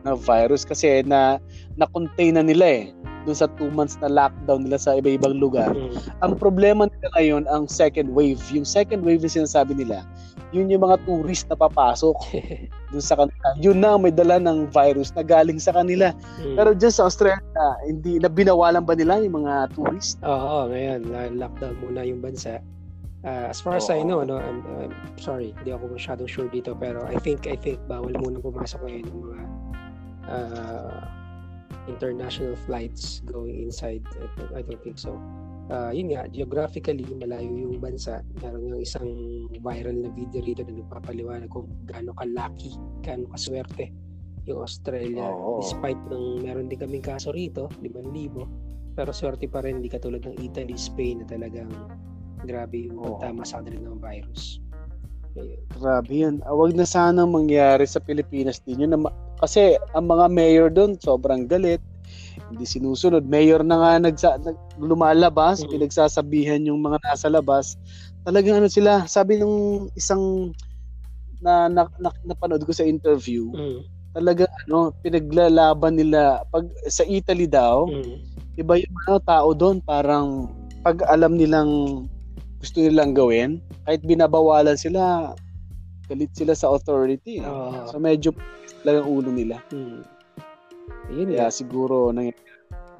ng 0.07 0.15
virus 0.23 0.63
kasi 0.63 1.03
na 1.03 1.35
na-contain 1.75 2.39
na 2.39 2.43
nila 2.45 2.65
eh 2.65 2.83
dun 3.25 3.35
sa 3.35 3.49
two 3.57 3.67
months 3.73 3.97
na 3.99 4.07
lockdown 4.07 4.63
nila 4.63 4.77
sa 4.77 4.95
iba-ibang 4.95 5.41
lugar. 5.41 5.73
Hmm. 5.73 5.97
Ang 6.21 6.37
problema 6.37 6.85
nila 6.85 7.07
ngayon, 7.17 7.43
ang 7.49 7.65
second 7.65 8.13
wave. 8.13 8.39
Yung 8.53 8.63
second 8.63 9.01
wave 9.01 9.25
na 9.25 9.29
sinasabi 9.29 9.73
nila, 9.73 10.05
yun 10.53 10.69
yung 10.69 10.85
mga 10.85 11.01
tourist 11.03 11.49
na 11.49 11.57
papasok 11.57 12.15
dun 12.93 13.03
sa 13.03 13.17
kanila. 13.17 13.47
Yun 13.59 13.81
na 13.81 13.97
may 13.97 14.13
dala 14.13 14.37
ng 14.37 14.69
virus 14.69 15.11
na 15.17 15.25
galing 15.25 15.57
sa 15.57 15.73
kanila. 15.73 16.13
Hmm. 16.39 16.55
Pero 16.55 16.69
dyan 16.77 16.93
sa 16.93 17.09
Australia, 17.09 17.65
hindi 17.83 18.21
na 18.21 18.29
binawalan 18.29 18.85
ba 18.85 18.93
nila 18.93 19.19
yung 19.19 19.43
mga 19.43 19.73
tourist? 19.73 20.21
Oo, 20.23 20.69
ngayon, 20.69 21.09
na- 21.09 21.33
lockdown 21.33 21.75
muna 21.81 22.05
yung 22.05 22.21
bansa. 22.21 22.61
Ah, 23.25 23.49
as 23.49 23.57
far 23.57 23.73
as 23.73 23.89
I 23.89 24.05
Oo. 24.05 24.05
know, 24.05 24.21
no, 24.21 24.37
I'm, 24.37 24.61
I'm 24.85 24.93
sorry, 25.17 25.57
hindi 25.57 25.73
ako 25.73 25.97
masyadong 25.97 26.29
sure 26.29 26.45
dito, 26.45 26.77
pero 26.77 27.09
I 27.09 27.17
think, 27.17 27.49
I 27.49 27.57
think, 27.57 27.81
bawal 27.89 28.13
muna 28.21 28.37
pumasok 28.37 28.85
ngayon 28.85 29.03
yung 29.09 29.21
mga 29.25 29.39
ah, 30.29 31.24
international 31.87 32.55
flights 32.65 33.21
going 33.25 33.61
inside. 33.61 34.03
I, 34.17 34.27
don't- 34.37 34.53
I 34.57 34.61
don't 34.65 34.81
think 34.83 34.97
so. 34.97 35.17
ah, 35.73 35.89
yun 35.89 36.13
nga, 36.13 36.29
geographically, 36.29 37.05
malayo 37.17 37.49
yung 37.49 37.81
bansa. 37.81 38.21
Meron 38.37 38.69
yung 38.69 38.81
isang 38.85 39.09
viral 39.57 39.97
na 39.97 40.09
video 40.13 40.41
rito 40.45 40.61
na 40.61 40.77
nagpapaliwanag 40.77 41.49
kung 41.49 41.65
gaano 41.89 42.13
ka-lucky, 42.13 42.77
gaano 43.01 43.25
kaswerte 43.33 43.89
yung 44.45 44.61
Australia. 44.61 45.25
Oo. 45.25 45.65
Despite 45.65 45.97
nung 46.05 46.45
meron 46.45 46.69
din 46.69 46.77
kaming 46.77 47.01
kaso 47.01 47.33
rito, 47.33 47.65
5,000. 47.81 48.45
Pero 48.95 49.09
swerte 49.11 49.49
pa 49.49 49.59
rin, 49.65 49.81
hindi 49.81 49.89
katulad 49.89 50.21
ng 50.23 50.37
Italy, 50.39 50.77
Spain 50.77 51.25
na 51.25 51.27
talagang 51.27 51.67
grabe 52.45 52.85
yung 52.85 53.01
pagtama 53.01 53.41
sa 53.43 53.59
kanila 53.59 53.89
ng 53.89 53.99
virus. 53.99 54.61
Grabe 55.75 56.13
yun. 56.15 56.39
Ah, 56.47 56.55
Wag 56.55 56.71
na 56.71 56.87
sanang 56.87 57.27
mangyari 57.27 57.83
sa 57.83 57.99
Pilipinas 57.99 58.63
din 58.63 58.87
yun. 58.87 58.95
Kasi 59.35 59.75
ang 59.91 60.07
mga 60.07 60.25
mayor 60.31 60.67
doon, 60.71 60.95
sobrang 60.95 61.43
galit. 61.43 61.83
Hindi 62.47 62.63
sinusunod. 62.63 63.27
Mayor 63.27 63.59
na 63.65 63.75
nga 63.75 63.91
nagsa, 63.99 64.29
nag, 64.39 64.55
lumalabas, 64.79 65.59
Mm. 65.59 65.69
pinagsasabihan 65.75 66.61
yung 66.63 66.79
mga 66.79 67.03
nasa 67.03 67.27
labas. 67.27 67.75
Talagang 68.23 68.63
ano 68.63 68.69
sila, 68.71 69.03
sabi 69.05 69.35
nung 69.37 69.89
isang 69.93 70.55
na, 71.43 71.67
na, 71.67 71.83
na 71.99 72.09
napanood 72.23 72.63
ko 72.63 72.71
sa 72.71 72.87
interview, 72.87 73.51
Mm. 73.51 73.83
talagang 74.15 74.53
ano, 74.65 74.95
pinaglalaban 75.03 75.99
nila 75.99 76.39
pag 76.47 76.63
sa 76.87 77.03
Italy 77.03 77.43
daw, 77.45 77.83
Mm. 77.91 78.15
iba 78.55 78.73
yung 78.79 78.95
ano, 79.03 79.19
tao 79.19 79.51
doon 79.51 79.83
parang 79.83 80.47
pag 80.79 81.03
alam 81.11 81.35
nilang 81.35 82.05
gusto 82.65 82.81
nilang 82.81 83.13
gawin, 83.13 83.61
kahit 83.85 84.01
binabawalan 84.01 84.73
sila, 84.73 85.37
galit 86.09 86.33
sila 86.33 86.57
sa 86.57 86.73
authority. 86.73 87.37
eh. 87.37 87.45
Oo. 87.45 87.85
So 87.85 88.01
medyo 88.01 88.33
lang 88.81 89.05
ang 89.05 89.07
ulo 89.07 89.29
nila. 89.29 89.61
Mm. 89.69 90.01
Ayun 91.13 91.29
Kaya 91.29 91.47
nga. 91.47 91.53
siguro 91.53 92.09
nang 92.09 92.33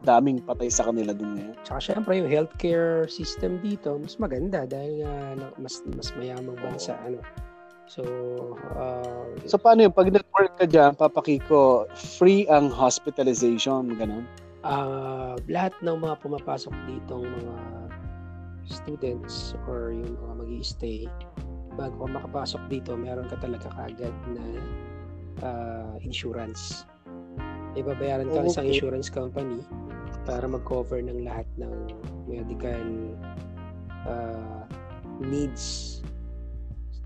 daming 0.06 0.38
patay 0.38 0.70
sa 0.70 0.86
kanila 0.86 1.18
dun 1.18 1.34
ngayon. 1.34 1.58
Tsaka 1.66 1.82
syempre 1.82 2.22
yung 2.22 2.30
healthcare 2.30 3.10
system 3.10 3.58
dito 3.58 3.98
mas 3.98 4.22
maganda 4.22 4.70
dahil 4.70 5.02
nga 5.02 5.14
na- 5.34 5.56
mas 5.58 5.82
mas 5.98 6.14
mayamang 6.14 6.54
bansa 6.62 6.94
ano. 7.02 7.18
So 7.90 8.02
uh, 8.78 9.26
So 9.50 9.58
paano 9.58 9.82
yung 9.82 9.94
pag 9.94 10.10
nag-work 10.10 10.62
ka 10.62 10.66
dyan, 10.66 10.94
papakiko, 10.94 11.90
free 11.94 12.46
ang 12.46 12.70
hospitalization, 12.70 13.98
ganun? 13.98 14.26
ah, 14.62 15.38
lahat 15.46 15.78
ng 15.82 15.98
mga 16.02 16.18
pumapasok 16.22 16.74
ditong 16.90 17.22
mga 17.22 17.56
students 18.68 19.54
or 19.70 19.94
yung 19.94 20.18
mga 20.18 20.34
mag 20.42 20.52
stay 20.66 21.08
bago 21.76 22.08
ka 22.08 22.08
makapasok 22.08 22.62
dito, 22.72 22.96
meron 22.96 23.28
ka 23.28 23.38
talaga 23.40 23.68
kaagad 23.72 24.16
na 24.32 24.46
ah, 25.44 25.94
insurance. 26.02 26.88
Ibabayaran 27.76 28.32
ka 28.32 28.48
Oh, 28.48 28.48
sa 28.48 28.64
okay. 28.64 28.72
insurance 28.72 29.12
company 29.12 29.60
para 30.24 30.48
mag-cover 30.48 31.04
ng 31.04 31.28
lahat 31.28 31.46
ng 31.60 31.92
medical 32.26 32.84
ah, 34.08 34.64
needs 35.20 36.00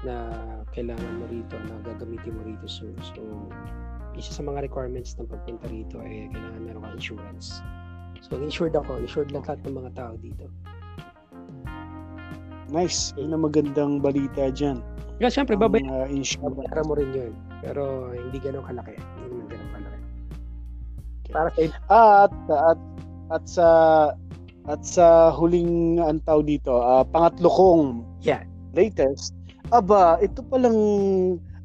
na 0.08 0.32
kailangan 0.72 1.13
mo 1.20 1.25
rito, 1.28 1.60
na 1.68 1.75
gagamitin 1.84 2.32
mo 2.32 2.42
rito. 2.48 2.70
So, 2.70 2.88
so 3.04 3.22
isa 4.16 4.32
sa 4.32 4.44
mga 4.46 4.70
requirements 4.70 5.18
ng 5.20 5.28
pagpunta 5.28 5.68
rito 5.68 6.00
ay 6.00 6.32
kailangan 6.32 6.62
meron 6.63 6.82
kang 6.88 6.96
insurance. 6.96 7.60
So, 8.24 8.39
insured 8.39 8.75
ako. 8.75 9.00
Insured 9.00 9.32
lang 9.36 9.44
lahat 9.44 9.60
ng 9.66 9.75
mga 9.75 9.92
tao 9.96 10.13
dito. 10.16 10.48
Nice. 12.70 13.12
Yun 13.18 13.34
ang 13.34 13.44
magandang 13.44 13.98
balita 14.00 14.50
dyan. 14.50 14.80
Kaya 15.18 15.30
syempre, 15.30 15.58
Ang, 15.58 15.64
babay- 15.66 15.84
uh, 15.84 16.08
insurance. 16.08 16.56
babayaran 16.56 16.86
mo 16.86 16.94
rin 16.96 17.10
yun. 17.12 17.34
Pero 17.60 17.84
hindi 18.12 18.38
ganun 18.40 18.64
kalaki. 18.64 18.96
Hindi 18.96 19.26
naman 19.28 19.46
ganun 19.48 19.70
kalaki. 19.74 19.98
Para 21.30 21.50
sa 21.52 21.62
At 22.24 22.34
at 22.50 22.80
at 23.30 23.44
sa 23.46 23.68
at 24.66 24.82
sa 24.82 25.08
huling 25.30 25.98
antaw 26.00 26.40
dito, 26.40 26.78
ah, 26.78 27.02
pangatlo 27.04 27.50
kong 27.50 27.84
Yeah. 28.22 28.46
latest, 28.72 29.34
aba, 29.70 30.18
ito 30.20 30.46
palang 30.46 30.78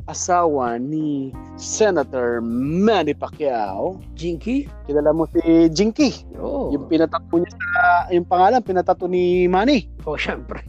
asawa 0.05 0.77
ni 0.77 1.33
Senator 1.57 2.45
Manny 2.45 3.13
Pacquiao. 3.13 4.01
Jinky? 4.13 4.69
Kilala 4.85 5.13
mo 5.13 5.25
si 5.31 5.41
Jinky. 5.71 6.13
Oo. 6.37 6.73
Yung 6.73 6.85
pinatato 6.89 7.33
niya 7.33 7.53
sa 7.53 7.69
yung 8.11 8.27
pangalan 8.27 8.61
pinatato 8.61 9.05
ni 9.05 9.49
Manny 9.49 9.89
Oh, 10.05 10.17
syempre. 10.17 10.61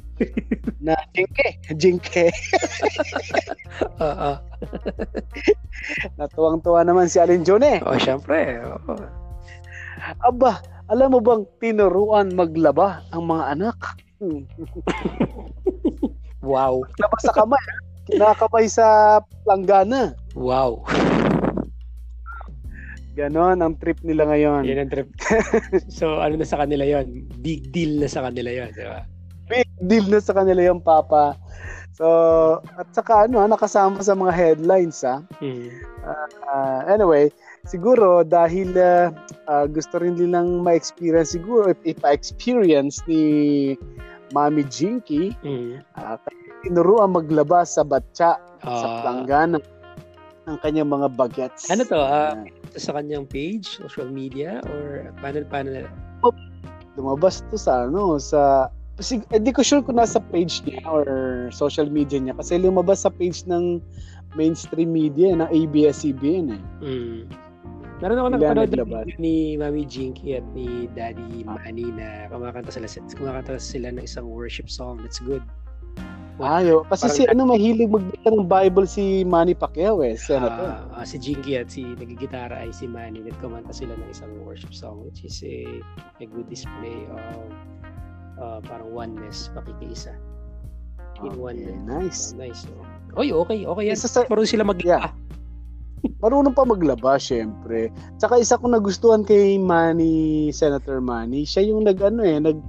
Na 0.86 0.96
Jinky. 1.12 1.50
Jinky. 1.76 2.28
Oo. 4.06 4.32
Natuwang-tuwa 6.20 6.82
naman 6.88 7.12
si 7.12 7.20
Alin 7.20 7.44
Jone. 7.44 7.84
oh, 7.84 8.00
syempre. 8.00 8.60
Oo. 8.64 8.96
Aba, 10.22 10.62
alam 10.92 11.18
mo 11.18 11.20
bang 11.20 11.44
tinuruan 11.58 12.34
maglaba 12.38 13.02
ang 13.12 13.28
mga 13.28 13.44
anak? 13.58 13.78
Wow. 16.46 16.86
Laba 17.02 17.18
sa 17.26 17.34
kamay. 17.34 17.66
Kinakabay 18.06 18.70
sa 18.70 19.18
planggana. 19.42 20.14
Wow. 20.38 20.86
Ganon 23.18 23.66
ang 23.66 23.74
trip 23.82 23.98
nila 24.06 24.30
ngayon. 24.30 24.62
Yan 24.70 24.86
ang 24.86 24.92
trip. 24.94 25.10
so, 25.90 26.22
ano 26.22 26.38
na 26.38 26.46
sa 26.46 26.62
kanila 26.62 26.86
yon 26.86 27.26
Big 27.42 27.74
deal 27.74 27.98
na 27.98 28.06
sa 28.06 28.30
kanila 28.30 28.54
yon 28.54 28.70
di 28.78 28.86
ba? 28.86 29.10
Big 29.46 29.70
deal 29.82 30.06
na 30.10 30.18
sa 30.18 30.34
kanila 30.34 30.62
yung 30.62 30.82
papa. 30.82 31.38
So, 31.96 32.06
at 32.76 32.92
saka 32.92 33.30
ano, 33.30 33.46
nakasama 33.48 34.04
sa 34.04 34.18
mga 34.18 34.34
headlines 34.36 35.00
ha. 35.08 35.24
Mm. 35.40 35.70
Ah, 36.44 36.82
anyway, 36.92 37.32
siguro 37.64 38.26
dahil 38.26 38.76
ah, 38.76 39.16
ah, 39.48 39.64
gusto 39.64 40.04
rin 40.04 40.20
nilang 40.20 40.60
ma-experience 40.60 41.32
siguro 41.32 41.72
if 41.72 41.80
ipa-experience 41.88 43.00
ni 43.08 43.24
Mami 44.34 44.66
Jinky, 44.68 45.32
Mm. 45.46 45.80
uh, 45.96 46.18
tinuruan 46.66 47.14
maglaba 47.14 47.64
sa 47.64 47.86
batya 47.86 48.36
sa 48.66 48.88
Ah, 48.90 49.00
planggana 49.06 49.62
ng 50.50 50.58
kanyang 50.66 50.90
mga 50.90 51.08
bagets. 51.16 51.70
Ano 51.70 51.86
to? 51.86 52.02
ah, 52.02 52.34
sa 52.76 52.92
kanyang 52.98 53.24
page, 53.30 53.80
social 53.80 54.10
media, 54.10 54.60
or 54.68 55.14
paano, 55.24 55.46
paano, 55.48 55.86
lumabas 56.98 57.40
to 57.52 57.56
sa 57.56 57.86
ano 57.88 58.18
sa 58.20 58.68
kasi 58.96 59.20
hindi 59.28 59.52
ko 59.52 59.60
sure 59.60 59.84
kung 59.84 60.00
nasa 60.00 60.24
page 60.32 60.64
niya 60.64 60.80
or 60.88 61.04
social 61.52 61.88
media 61.92 62.16
niya 62.20 62.36
kasi 62.40 62.56
lumabas 62.56 63.04
sa 63.04 63.12
page 63.12 63.44
ng 63.44 63.84
mainstream 64.40 64.92
media 64.92 65.36
ng 65.36 65.48
ABS-CBN 65.52 66.56
eh. 66.56 66.64
mm. 66.84 67.20
Meron 68.04 68.20
ako 68.20 68.28
video 68.68 68.84
ni 69.24 69.56
Mami 69.56 69.88
Jinky 69.88 70.36
at 70.36 70.44
ni 70.52 70.92
Daddy 70.92 71.48
Manny 71.48 71.96
na 71.96 72.28
kumakanta 72.28 72.68
sila, 72.68 72.92
kumakanta 73.16 73.56
sila 73.56 73.88
ng 73.96 74.04
isang 74.04 74.28
worship 74.28 74.68
song 74.68 75.00
that's 75.00 75.24
good. 75.24 75.40
Ayo, 76.36 76.84
kasi 76.92 77.08
Parang- 77.08 77.16
si 77.16 77.24
ano 77.32 77.42
mahilig 77.48 77.88
magbasa 77.88 78.28
ng 78.28 78.44
Bible 78.44 78.84
si 78.84 79.24
Manny 79.24 79.56
Pacquiao 79.56 80.04
eh, 80.04 80.20
senator. 80.20 80.92
Ah, 80.92 81.00
ah, 81.00 81.06
si 81.08 81.16
Jinky 81.16 81.56
at 81.56 81.72
si 81.72 81.88
nagigitara 81.96 82.60
ay 82.60 82.76
si 82.76 82.92
Manny 82.92 83.24
at 83.24 83.40
kumanta 83.40 83.72
sila 83.72 83.96
ng 83.96 84.10
isang 84.12 84.28
worship 84.44 84.76
song 84.76 85.00
which 85.08 85.24
is 85.24 85.40
a, 85.48 85.80
a 86.20 86.28
good 86.28 86.52
display 86.52 87.08
of 87.08 87.48
uh, 88.38 88.60
parang 88.62 88.92
oneness, 88.92 89.50
pakikiisa. 89.52 90.14
In 91.24 91.32
Okay, 91.32 91.40
oneness. 91.40 91.84
nice. 91.88 92.22
Oh, 92.32 92.40
nice. 92.40 92.62
Oh. 92.68 93.20
Oy, 93.24 93.32
okay, 93.32 93.64
okay 93.64 93.84
yan. 93.88 93.96
Isa 93.96 94.08
sa- 94.08 94.28
Marunong 94.28 94.52
sila 94.52 94.68
mag 94.68 94.80
Yeah. 94.84 95.12
Marunong 96.22 96.54
pa 96.54 96.68
maglaba, 96.68 97.18
syempre. 97.18 97.90
Tsaka 98.20 98.38
isa 98.38 98.60
ko 98.60 98.70
nagustuhan 98.70 99.24
kay 99.24 99.58
Manny, 99.58 100.52
Senator 100.52 101.02
Manny, 101.02 101.48
siya 101.48 101.66
yung 101.66 101.88
nag 101.88 101.98
ano 101.98 102.22
eh, 102.22 102.38
nag 102.38 102.60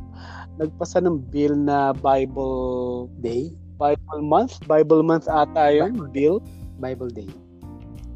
nagpasa 0.57 1.05
ng 1.05 1.21
bill 1.29 1.53
na 1.53 1.93
Bible 1.93 3.11
Day, 3.21 3.53
Bible 3.77 4.25
month, 4.25 4.57
Bible 4.65 5.05
month 5.05 5.29
ata 5.29 5.69
yun, 5.69 6.09
bill. 6.17 6.41
Bible 6.81 7.13
Day. 7.13 7.29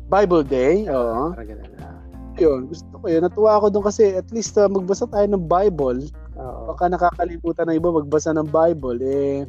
Bible 0.08 0.40
Day, 0.40 0.88
oo. 0.88 1.36
Parang 1.36 1.48
ganun. 1.52 1.72
ah. 1.84 2.00
Yun, 2.40 2.72
gusto 2.72 2.88
ko 2.96 3.04
yun. 3.04 3.20
Natuwa 3.20 3.60
ako 3.60 3.66
doon 3.68 3.84
kasi 3.84 4.16
at 4.16 4.28
least 4.32 4.56
uh, 4.56 4.72
magbasa 4.72 5.04
tayo 5.04 5.26
ng 5.28 5.44
Bible. 5.44 6.00
Oo. 6.40 6.72
Baka 6.72 6.88
nakakalimutan 6.88 7.68
ng 7.68 7.76
iba 7.76 7.92
magbasa 7.92 8.32
ng 8.32 8.48
Bible. 8.48 9.00
Eh, 9.04 9.44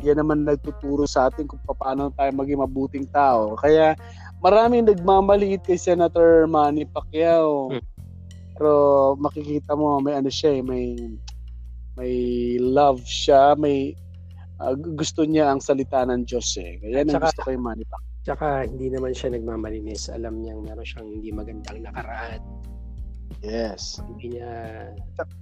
yan 0.00 0.18
naman 0.24 0.48
nagtuturo 0.48 1.04
sa 1.04 1.28
atin 1.28 1.44
kung 1.44 1.60
paano 1.68 2.08
tayo 2.16 2.32
maging 2.32 2.64
mabuting 2.64 3.06
tao. 3.12 3.54
Kaya 3.60 3.92
maraming 4.40 4.88
nagmamaliit 4.88 5.62
kay 5.68 5.76
Senator 5.76 6.48
Manny 6.48 6.88
Pacquiao. 6.88 7.76
Hmm. 7.76 7.84
Pero 8.56 8.72
makikita 9.20 9.76
mo 9.76 10.00
may 10.00 10.16
ano 10.16 10.32
siya 10.32 10.60
eh, 10.60 10.62
may 10.64 10.96
may 11.92 12.14
love 12.56 13.04
siya, 13.04 13.52
may 13.60 13.92
ah, 14.64 14.72
gusto 14.72 15.28
niya 15.28 15.52
ang 15.52 15.60
salita 15.60 16.08
ng 16.08 16.24
Diyos 16.24 16.56
eh. 16.56 16.80
Kaya 16.80 17.04
yan 17.04 17.12
ang 17.12 17.20
gusto 17.20 17.44
kay 17.44 17.60
Manny 17.60 17.84
Pacquiao. 17.84 18.10
Tsaka 18.22 18.62
hindi 18.64 18.86
naman 18.86 19.12
siya 19.12 19.34
nagmamalinis. 19.34 20.08
Alam 20.14 20.40
niyang 20.40 20.62
meron 20.62 20.86
siyang 20.86 21.10
hindi 21.10 21.34
magandang 21.34 21.82
nakaraan. 21.82 22.40
Yes. 23.42 23.98
Hindi 24.00 24.38
niya 24.38 24.50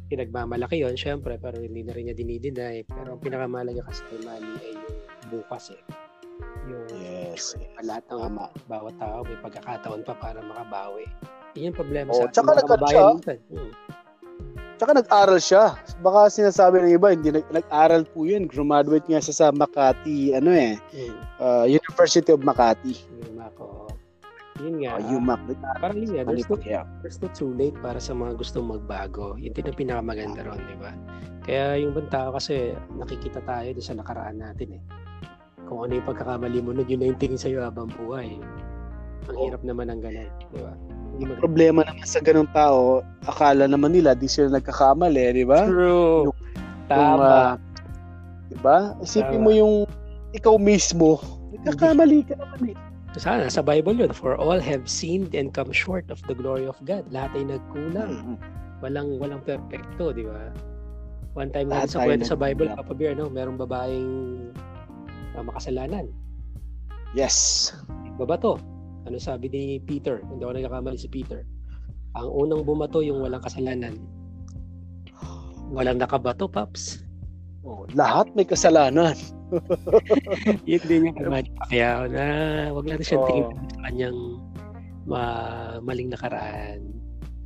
pinagmamalaki 0.09 0.81
yon 0.81 0.97
syempre, 0.97 1.37
pero 1.37 1.61
hindi 1.61 1.85
na 1.85 1.93
rin 1.93 2.09
niya 2.09 2.17
dinideny. 2.17 2.83
Pero 2.85 3.15
ang 3.15 3.21
pinakamalaga 3.21 3.85
kasi 3.85 4.01
kay 4.09 4.21
Manny 4.25 4.53
ay 4.59 4.73
yung 4.73 4.97
bukas 5.31 5.69
eh. 5.71 5.83
Yung 6.65 6.89
Yes. 6.97 7.53
pa 7.77 7.83
lahat 7.85 8.05
ng 8.09 8.21
Tama. 8.25 8.47
bawat 8.65 8.97
tao 8.97 9.21
may 9.23 9.37
pagkakataon 9.39 10.01
pa 10.03 10.17
para 10.17 10.41
makabawi. 10.41 11.05
Yun 11.53 11.71
yung 11.71 11.79
problema 11.79 12.09
Oo, 12.11 12.25
sa 12.25 12.33
tsaka 12.33 12.49
mga 12.51 12.63
kababayan 12.65 13.05
minsan. 13.21 13.39
Hmm. 13.53 13.73
Tsaka 14.81 14.97
nag-aral 14.97 15.37
siya. 15.37 15.65
Baka 16.01 16.33
sinasabi 16.33 16.81
ng 16.81 16.97
iba, 16.97 17.13
hindi 17.13 17.29
nag- 17.29 17.53
nag-aral 17.53 18.09
po 18.09 18.25
yun. 18.25 18.49
Graduate 18.49 19.05
nga 19.05 19.21
siya 19.21 19.35
sa 19.37 19.47
Makati, 19.53 20.33
ano 20.33 20.57
eh, 20.57 20.81
Mm. 20.97 21.17
uh, 21.37 21.65
University 21.69 22.33
of 22.33 22.41
Makati. 22.41 22.97
Yun 23.29 23.45
ako. 23.45 23.93
Yun 24.61 24.85
nga. 24.85 25.01
Uh, 25.01 25.17
UMac. 25.17 25.41
parang 25.81 25.97
yun 25.97 26.11
nga, 26.13 26.23
there's 26.29 26.45
no, 26.47 26.57
Pacquiao. 26.57 26.85
there's 27.01 27.19
no 27.25 27.29
too 27.33 27.51
late 27.57 27.77
para 27.81 27.97
sa 27.97 28.13
mga 28.13 28.37
gustong 28.37 28.69
magbago. 28.69 29.35
Yun 29.41 29.57
din 29.57 29.69
ang 29.69 29.77
pinakamaganda 29.77 30.45
ron, 30.45 30.61
di 30.69 30.77
ba? 30.77 30.93
Kaya 31.49 31.81
yung 31.81 31.97
ibang 31.97 32.13
tao 32.13 32.37
kasi 32.37 32.77
nakikita 33.01 33.41
tayo 33.49 33.73
sa 33.81 33.97
nakaraan 33.97 34.39
natin 34.39 34.77
eh. 34.77 34.83
Kung 35.65 35.87
ano 35.89 35.97
yung 35.97 36.07
pagkakamali 36.07 36.61
mo 36.61 36.77
nun, 36.77 36.89
yun 36.89 37.01
na 37.01 37.09
yung 37.09 37.21
tingin 37.21 37.41
sa'yo 37.41 37.65
habang 37.65 37.89
buhay. 37.95 38.37
Ang 39.31 39.37
Oo. 39.37 39.45
hirap 39.49 39.63
naman 39.65 39.89
ng 39.89 40.01
ganun, 40.05 40.31
di 40.53 40.59
ba? 40.61 40.73
Maganda. 41.21 41.41
Problema 41.43 41.81
naman 41.85 42.07
sa 42.07 42.21
ganung 42.21 42.51
tao, 42.53 43.05
akala 43.29 43.65
naman 43.69 43.93
nila 43.93 44.17
di 44.17 44.29
sila 44.29 44.53
nagkakamali, 44.57 45.37
di 45.37 45.45
ba? 45.47 45.65
True. 45.65 46.29
Yung, 46.29 46.37
Tama. 46.91 47.23
ah, 47.23 47.53
di 48.51 48.57
ba? 48.61 48.99
Isipin 49.01 49.41
Tama. 49.41 49.45
mo 49.47 49.51
yung 49.55 49.75
ikaw 50.35 50.55
mismo, 50.59 51.19
nagkakamali 51.55 52.27
ka 52.27 52.35
naman 52.39 52.75
eh. 52.75 52.90
Sana, 53.19 53.51
sa 53.51 53.59
Bible 53.59 53.99
yun, 53.99 54.15
for 54.15 54.39
all 54.39 54.63
have 54.63 54.87
sinned 54.87 55.35
and 55.35 55.51
come 55.51 55.75
short 55.75 56.07
of 56.15 56.23
the 56.31 56.37
glory 56.37 56.71
of 56.71 56.79
God. 56.87 57.03
Lahat 57.11 57.35
ay 57.35 57.43
nagkulang. 57.43 58.39
Walang 58.79 59.19
walang 59.19 59.43
perfecto, 59.43 60.15
di 60.15 60.23
ba? 60.23 60.55
One 61.35 61.51
time 61.51 61.75
Lahat 61.75 61.91
sa 61.91 62.07
kwento 62.07 62.23
sa 62.27 62.39
Bible. 62.39 62.71
Papa 62.71 62.95
Bear, 62.95 63.19
no, 63.19 63.27
merong 63.27 63.59
babaeng 63.59 64.11
ah, 65.35 65.43
makasalanan. 65.43 66.07
Yes. 67.11 67.71
Babato. 68.15 68.63
Ano 69.11 69.19
sabi 69.19 69.51
ni 69.51 69.83
Peter? 69.83 70.23
Hindi 70.23 70.47
ako 70.47 70.53
nagkakamali 70.55 70.99
si 70.99 71.11
Peter. 71.11 71.43
Ang 72.15 72.31
unang 72.31 72.63
bumato 72.63 73.03
yung 73.03 73.27
walang 73.27 73.43
kasalanan. 73.43 73.99
Walang 75.75 75.99
nakabato, 75.99 76.47
Paps. 76.47 77.10
Oh, 77.61 77.85
lahat 77.93 78.33
may 78.33 78.49
kasalanan. 78.49 79.17
Yun 80.71 80.83
din 80.89 81.07
yung 81.11 81.17
kay 81.17 81.45
Pacquiao 81.61 82.09
na 82.09 82.25
wag 82.73 82.87
natin 82.89 83.05
siyang 83.05 83.21
Oo. 83.21 83.29
tingin 83.29 83.47
sa 83.53 83.79
kanyang 83.85 84.19
ma- 85.05 85.81
maling 85.85 86.09
nakaraan. 86.09 86.81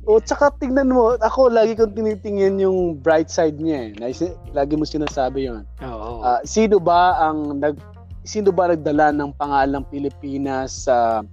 O, 0.05 0.21
tsaka 0.21 0.53
tingnan 0.61 0.93
mo, 0.93 1.17
ako 1.17 1.49
lagi 1.49 1.73
kong 1.73 1.97
tinitingin 1.97 2.61
yung 2.61 3.01
bright 3.01 3.27
side 3.27 3.57
niya 3.57 3.89
eh. 3.89 4.13
Lagi 4.53 4.77
mo 4.77 4.85
sinasabi 4.85 5.49
yon. 5.49 5.65
Oo. 5.81 6.21
Ah, 6.21 6.39
sino 6.45 6.77
ba 6.77 7.17
ang 7.17 7.57
nag 7.57 7.75
sino 8.21 8.53
ba 8.53 8.69
nagdala 8.69 9.09
ng 9.13 9.33
pangalang 9.33 9.85
Pilipinas 9.89 10.85
sa 10.85 11.25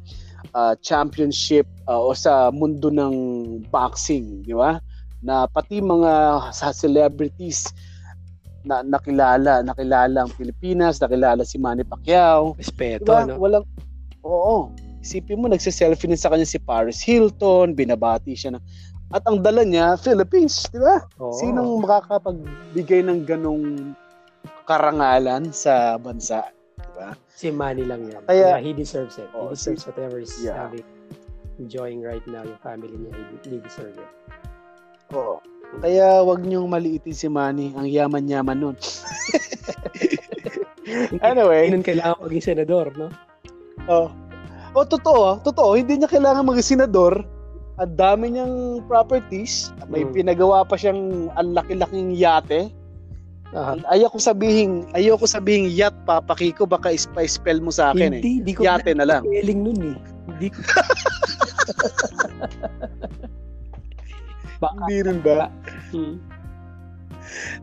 ah, 0.57 0.75
championship 0.81 1.69
ah, 1.85 2.01
o 2.01 2.17
sa 2.17 2.49
mundo 2.49 2.89
ng 2.89 3.15
boxing, 3.69 4.41
di 4.41 4.57
ba? 4.57 4.81
Na 5.21 5.45
pati 5.47 5.85
mga 5.85 6.49
sa 6.57 6.73
celebrities 6.73 7.71
na 8.62 8.81
nakilala, 8.81 9.61
nakilala 9.61 10.23
ang 10.23 10.33
Pilipinas, 10.33 10.99
nakilala 10.99 11.42
si 11.42 11.57
Manny 11.57 11.83
Pacquiao. 11.83 12.54
Respeto, 12.54 13.07
Diba? 13.07 13.26
no? 13.26 13.38
Walang 13.38 13.66
Oo. 14.23 14.71
Isipin 15.02 15.42
mo 15.42 15.50
nagse-selfie 15.50 16.07
din 16.07 16.14
sa 16.14 16.31
kanya 16.31 16.47
si 16.47 16.57
Paris 16.57 17.02
Hilton, 17.02 17.75
binabati 17.75 18.33
siya 18.33 18.54
ng 18.54 18.62
at 19.12 19.21
ang 19.26 19.42
dala 19.42 19.61
niya 19.61 19.99
Philippines, 19.99 20.64
di 20.71 20.78
ba? 20.78 21.02
Oo. 21.19 21.35
Sinong 21.35 21.83
makakapagbigay 21.83 23.02
ng 23.02 23.26
ganong 23.26 23.92
karangalan 24.64 25.50
sa 25.50 25.99
bansa, 25.99 26.47
di 26.78 26.90
ba? 26.95 27.12
Si 27.28 27.50
Manny 27.50 27.83
lang 27.83 28.07
yan. 28.07 28.23
Kaya- 28.25 28.57
Kaya, 28.57 28.62
he 28.62 28.71
deserves 28.73 29.19
it. 29.19 29.26
Oo, 29.35 29.50
he 29.50 29.59
deserves 29.59 29.83
si- 29.83 29.88
whatever 29.90 30.16
is 30.16 30.33
Yeah. 30.38 30.54
having, 30.57 30.87
enjoying 31.59 32.00
right 32.00 32.25
now, 32.25 32.40
yung 32.40 32.62
family 32.62 32.95
niya, 32.95 33.12
he, 33.12 33.22
he 33.44 33.59
deserves 33.59 33.98
it. 33.98 34.11
Oo. 35.12 35.42
Kaya 35.80 36.20
wag 36.20 36.42
niyong 36.42 36.68
maliitin 36.68 37.12
si 37.12 37.26
Manny, 37.26 37.72
ang 37.72 37.87
yaman-yaman 37.87 38.54
nun. 38.54 38.76
anyway, 41.22 41.70
Hindi 41.70 41.87
kailangan 41.87 42.18
maging 42.20 42.44
senador, 42.44 42.87
no? 42.92 43.08
oh. 43.87 44.11
Oh, 44.72 44.85
totoo, 44.85 45.40
totoo, 45.42 45.74
hindi 45.74 45.96
niya 45.96 46.08
kailangan 46.08 46.44
maging 46.44 46.76
senador. 46.76 47.24
Ang 47.76 47.94
dami 47.94 48.30
niyang 48.30 48.80
properties, 48.85 49.72
may 49.87 50.02
Mm. 50.02 50.12
pinagawa 50.14 50.62
pa 50.62 50.76
siyang 50.76 51.28
ang 51.32 51.48
laki-laking 51.52 52.12
yate. 52.12 52.68
Ah, 53.52 53.76
Ayoko 53.88 54.16
sabihin, 54.16 54.88
ayoko 54.92 55.24
sabihin 55.24 55.68
yacht 55.68 55.92
Papa 56.04 56.32
Kiko, 56.32 56.64
baka 56.64 56.90
ispa-spell 56.90 57.61
mo 57.61 57.68
sa 57.68 57.92
akin 57.92 58.16
eh. 58.16 58.18
hindi, 58.18 58.30
hindi 58.40 58.52
ko 58.54 58.64
Yate 58.64 58.92
na 58.92 59.04
lang. 59.04 59.22
spelling 59.22 59.61
nun 59.62 59.80
eh. 59.92 59.96
Hindi 60.26 60.46
ko. 60.48 60.58
Baka. 64.62 64.87
Hindi 64.87 64.98
rin 65.03 65.18
ba? 65.18 65.51
Hmm. 65.90 66.22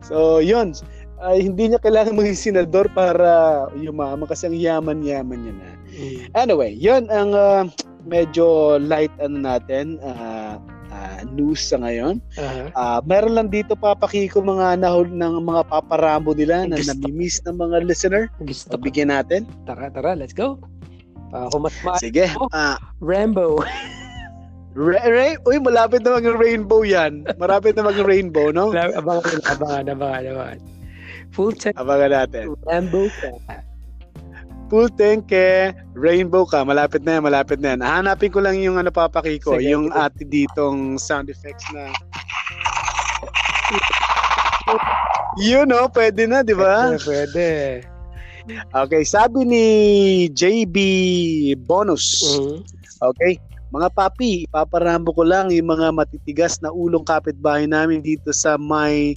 So, 0.04 0.44
yun. 0.44 0.76
Ay, 1.20 1.44
hindi 1.44 1.68
niya 1.68 1.80
kailangan 1.80 2.16
maging 2.16 2.38
senador 2.38 2.88
para 2.96 3.68
yumaman 3.76 4.24
kasi 4.24 4.48
ang 4.48 4.56
yaman-yaman 4.56 5.38
niya 5.40 5.54
na. 5.56 5.68
Hmm. 5.92 6.18
Anyway, 6.32 6.72
yun 6.72 7.08
ang 7.12 7.36
ah, 7.36 7.68
medyo 8.08 8.76
light 8.80 9.12
ano 9.20 9.36
natin, 9.36 10.00
ah, 10.00 10.56
ah, 10.88 11.20
news 11.28 11.60
sa 11.60 11.76
ngayon. 11.76 12.24
Aha. 12.40 12.64
Ah, 12.72 12.98
meron 13.04 13.36
lang 13.36 13.48
dito 13.52 13.76
papakiko 13.76 14.40
mga 14.40 14.80
nahul 14.80 15.12
ng 15.12 15.44
mga 15.44 15.68
paparambo 15.68 16.32
nila 16.32 16.64
na 16.64 16.80
nami-miss 16.80 17.44
ng 17.44 17.56
mga 17.56 17.84
listener. 17.84 18.32
Gusto. 18.40 18.80
Bigyan 18.80 19.12
natin. 19.12 19.44
Tara, 19.68 19.92
tara, 19.92 20.16
let's 20.16 20.32
go. 20.32 20.56
Uh, 21.30 21.46
kung 21.52 21.68
mas 21.68 21.76
ma- 21.84 22.00
Sige. 22.00 22.32
Oh. 22.40 22.48
Ah, 22.50 22.80
Rambo. 23.04 23.60
Ray, 24.74 25.02
Ray, 25.02 25.32
uy, 25.46 25.58
malapit 25.58 26.06
na 26.06 26.18
maging 26.18 26.38
rainbow 26.38 26.86
yan. 26.86 27.26
Malapit 27.42 27.74
na 27.74 27.86
maging 27.90 28.06
rainbow, 28.06 28.54
no? 28.54 28.70
abangan, 29.00 29.40
abangan, 29.50 29.84
abangan, 29.90 30.22
abangan. 30.30 30.58
Full 31.30 31.54
time 31.58 31.74
Abangan 31.78 32.10
natin. 32.10 32.44
Rambo 32.66 33.06
ka. 33.10 33.30
Full 34.70 34.88
tank 34.94 35.34
eh, 35.34 35.74
rainbow 35.98 36.46
ka. 36.46 36.62
Malapit 36.62 37.02
na 37.02 37.18
yan, 37.18 37.22
malapit 37.26 37.58
na 37.58 37.74
yan. 37.74 37.82
Hanapin 37.82 38.30
ko 38.30 38.38
lang 38.38 38.54
yung 38.62 38.78
ano 38.78 38.94
papakiko, 38.94 39.58
Sige, 39.58 39.74
yung 39.74 39.90
ate 39.90 40.22
ditong 40.22 40.94
sound 40.98 41.26
effects 41.26 41.66
na 41.74 41.90
yun 45.38 45.70
no, 45.70 45.86
pwede 45.94 46.26
na, 46.26 46.42
di 46.42 46.54
ba? 46.54 46.94
Pwede, 46.98 47.06
pwede. 47.06 47.48
Okay, 48.74 49.02
sabi 49.06 49.46
ni 49.46 49.66
JB 50.34 50.76
Bonus. 51.68 52.24
Mhm. 52.26 52.66
Okay? 53.14 53.38
Mga 53.70 53.88
papi, 53.94 54.50
ipaparambo 54.50 55.14
ko 55.14 55.22
lang 55.22 55.54
yung 55.54 55.70
mga 55.70 55.94
matitigas 55.94 56.58
na 56.58 56.74
ulong 56.74 57.06
kapitbahay 57.06 57.70
namin 57.70 58.02
dito 58.02 58.34
sa 58.34 58.58
may 58.58 59.14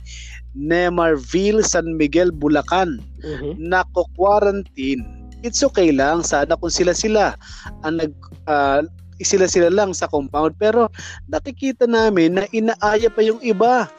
Nemarville, 0.54 1.66
San 1.66 1.98
Miguel, 1.98 2.30
Bulacan. 2.30 3.02
Mhm. 3.26 3.58
Nako-quarantine. 3.58 5.02
It's 5.42 5.66
okay 5.66 5.90
lang. 5.90 6.22
Sana 6.22 6.54
kung 6.56 6.72
sila-sila 6.72 7.34
ang 7.82 8.00
nag... 8.00 8.14
ah, 8.46 8.86
sila-sila 9.24 9.74
lang 9.74 9.96
sa 9.96 10.06
compound. 10.06 10.54
Pero 10.62 10.92
nakikita 11.26 11.90
namin 11.90 12.38
na 12.38 12.44
inaaya 12.54 13.10
pa 13.10 13.22
yung 13.26 13.42
iba. 13.42 13.90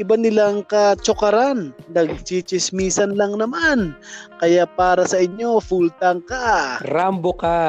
Iba 0.00 0.16
nilang 0.16 0.64
katsokaran. 0.64 1.76
Nagchichismisan 1.92 3.18
lang 3.18 3.36
naman. 3.36 3.92
Kaya 4.40 4.64
para 4.64 5.04
sa 5.04 5.20
inyo, 5.20 5.60
full 5.60 5.92
tank 6.00 6.24
ka. 6.30 6.80
Rambo 6.88 7.36
ka. 7.36 7.60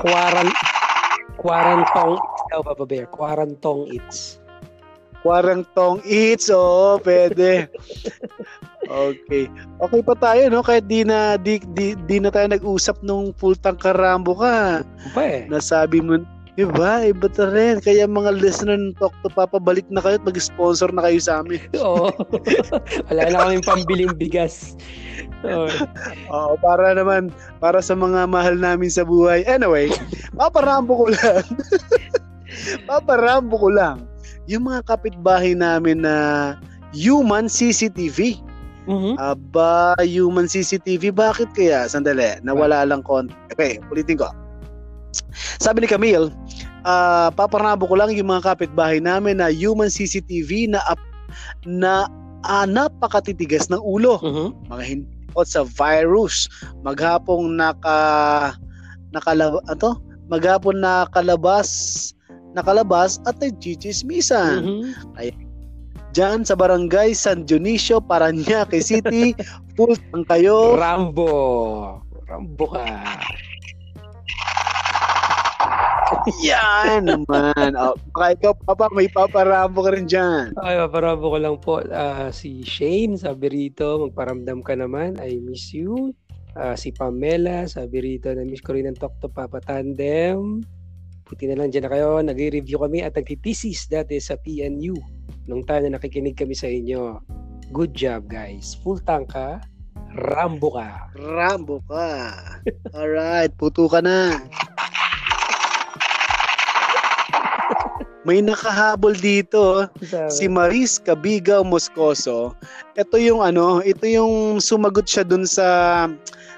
Quaran 0.00 0.48
Quarantong 1.36 2.16
daw 2.50 2.60
Papa 2.60 2.84
Bear. 2.84 3.06
Quarantong 3.08 3.88
it's. 3.92 4.40
Kwarantong 5.20 6.00
eats, 6.08 6.48
oo, 6.48 6.96
pwede. 7.04 7.68
okay. 8.88 9.52
Okay 9.76 10.00
pa 10.00 10.14
tayo, 10.16 10.48
no? 10.48 10.64
Kahit 10.64 10.88
di 10.88 11.04
na, 11.04 11.36
di, 11.36 11.60
di, 11.76 11.92
di 12.08 12.16
na 12.16 12.32
tayo 12.32 12.48
nag-usap 12.48 13.04
nung 13.04 13.36
full 13.36 13.52
tank 13.52 13.84
karambo 13.84 14.32
ka. 14.40 14.80
Pa 15.12 15.22
eh. 15.28 15.44
Nasabi 15.44 16.00
mo, 16.00 16.24
iba, 16.60 17.04
iba 17.08 17.26
ta 17.32 17.48
rin. 17.48 17.80
Kaya 17.80 18.04
mga 18.04 18.36
listener 18.36 18.76
ng 18.76 18.96
Talk 19.00 19.14
to 19.24 19.30
Papa, 19.32 19.56
balik 19.56 19.88
na 19.88 20.04
kayo 20.04 20.20
at 20.20 20.24
mag-sponsor 20.28 20.92
na 20.92 21.08
kayo 21.08 21.18
sa 21.18 21.40
amin. 21.40 21.60
Oo. 21.80 22.12
Wala 23.08 23.20
na 23.28 23.36
kaming 23.48 23.64
pambiling 23.64 24.14
bigas. 24.14 24.76
Oo. 25.44 25.68
Oo, 26.28 26.52
para 26.60 26.92
naman, 26.92 27.32
para 27.58 27.80
sa 27.80 27.96
mga 27.96 28.28
mahal 28.28 28.60
namin 28.60 28.92
sa 28.92 29.02
buhay. 29.02 29.42
Anyway, 29.48 29.88
paparambo 30.36 31.06
ko 31.06 31.06
lang. 31.10 31.44
paparambo 32.90 33.56
ko 33.56 33.68
lang. 33.72 34.04
Yung 34.50 34.68
mga 34.68 34.84
kapitbahay 34.84 35.56
namin 35.56 36.04
na 36.04 36.16
human 36.92 37.48
CCTV. 37.48 38.40
Mhm. 38.90 39.14
Aba, 39.20 39.94
human 40.02 40.50
CCTV, 40.50 41.14
bakit 41.14 41.52
kaya? 41.54 41.86
Sandali, 41.86 42.40
nawala 42.42 42.82
lang 42.82 43.04
konti. 43.06 43.30
Okay, 43.54 43.78
ulitin 43.92 44.18
ko. 44.18 44.26
Sabi 45.60 45.84
ni 45.84 45.88
Camille, 45.90 46.32
ah 46.86 47.28
paparnabo 47.34 47.84
ko 47.84 47.94
lang 47.98 48.14
yung 48.14 48.30
mga 48.30 48.54
kapitbahay 48.54 49.02
namin 49.02 49.38
na 49.42 49.52
human 49.52 49.92
CCTV 49.92 50.70
na 50.72 50.80
ap- 50.88 51.08
na 51.66 52.08
ah, 52.46 52.64
napakatitigas 52.64 53.68
ng 53.68 53.80
ulo. 53.84 54.16
Mhm. 54.22 54.46
Mga 54.72 54.84
hindi 54.86 55.08
sa 55.46 55.62
virus. 55.62 56.50
Maghapong 56.82 57.54
naka 57.54 57.98
nakalab 59.14 59.62
ato, 59.70 60.02
maghapon 60.26 60.82
nakalabas 60.82 61.68
nakalabas 62.54 63.22
at 63.30 63.38
nagchichismisan. 63.38 64.66
Mhm. 64.66 65.30
Diyan 66.10 66.42
sa 66.42 66.58
barangay 66.58 67.14
San 67.14 67.46
Dionisio, 67.46 68.02
Paranaque 68.02 68.82
City, 68.82 69.30
full 69.78 69.94
tank 70.10 70.26
kayo. 70.26 70.74
Rambo. 70.74 71.30
Rambo 72.26 72.66
ka. 72.66 72.82
Yan 76.44 77.06
naman. 77.06 77.72
Oh, 77.78 77.94
baka 78.14 78.26
ikaw, 78.36 78.52
Papa, 78.66 78.86
may 78.92 79.08
paparambo 79.10 79.86
ka 79.86 79.90
rin 79.94 80.06
dyan. 80.10 80.54
Ay, 80.60 80.78
paparambo 80.78 81.32
ko 81.32 81.38
lang 81.38 81.56
po. 81.58 81.74
Ah, 81.90 82.30
si 82.34 82.62
Shane, 82.66 83.18
sabi 83.18 83.50
rito, 83.50 84.02
magparamdam 84.06 84.62
ka 84.64 84.74
naman. 84.74 85.16
I 85.22 85.38
miss 85.40 85.70
you. 85.74 86.14
Ah, 86.58 86.74
si 86.74 86.90
Pamela, 86.90 87.70
sabi 87.70 88.02
rito, 88.02 88.30
na-miss 88.34 88.62
ko 88.62 88.74
rin 88.74 88.90
ang 88.90 88.98
Talk 88.98 89.14
to 89.22 89.30
Papa 89.30 89.62
Tandem. 89.62 90.66
Puti 91.22 91.46
na 91.46 91.54
lang 91.54 91.70
dyan 91.70 91.86
na 91.86 91.92
kayo. 91.94 92.18
Nag-review 92.18 92.82
kami 92.82 93.06
at 93.06 93.14
nagtitisis 93.14 93.86
dati 93.86 94.18
sa 94.18 94.34
PNU. 94.34 94.98
Nung 95.46 95.62
time 95.62 95.86
na 95.86 95.98
nakikinig 95.98 96.34
kami 96.34 96.58
sa 96.58 96.66
inyo. 96.66 97.22
Good 97.70 97.94
job, 97.94 98.26
guys. 98.26 98.74
Full 98.82 98.98
tank 99.06 99.30
ka. 99.30 99.62
Rambo 100.10 100.74
ka. 100.74 101.14
Rambo 101.14 101.78
ka. 101.86 102.34
Alright, 102.90 103.54
puto 103.54 103.86
ka 103.86 104.02
na. 104.02 104.42
May 108.20 108.44
nakahabol 108.44 109.16
dito, 109.16 109.88
si 110.28 110.44
Maris 110.44 111.00
Cabigaw 111.00 111.64
Moscoso. 111.64 112.52
Ito 112.92 113.16
yung 113.16 113.40
ano, 113.40 113.80
ito 113.80 114.04
yung 114.04 114.60
sumagot 114.60 115.08
siya 115.08 115.24
dun 115.24 115.48
sa 115.48 116.04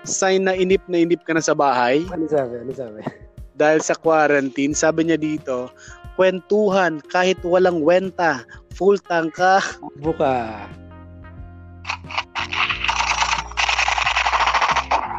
sign 0.03 0.51
na 0.51 0.59
inip 0.59 0.83
na 0.91 1.07
inip 1.07 1.23
ka 1.23 1.31
na 1.31 1.39
sa 1.39 1.55
bahay 1.55 2.03
Ano 2.11 2.27
sabi? 2.27 2.59
Ano 2.59 2.75
sabi? 2.75 3.07
dahil 3.55 3.79
sa 3.79 3.95
quarantine. 3.95 4.75
Sabi 4.75 5.07
niya 5.07 5.19
dito, 5.21 5.71
kwentuhan 6.19 6.99
kahit 7.13 7.39
walang 7.47 7.85
wenta, 7.85 8.43
full 8.75 8.99
tank 9.07 9.39
ka. 9.39 9.63
Rambo 9.79 10.13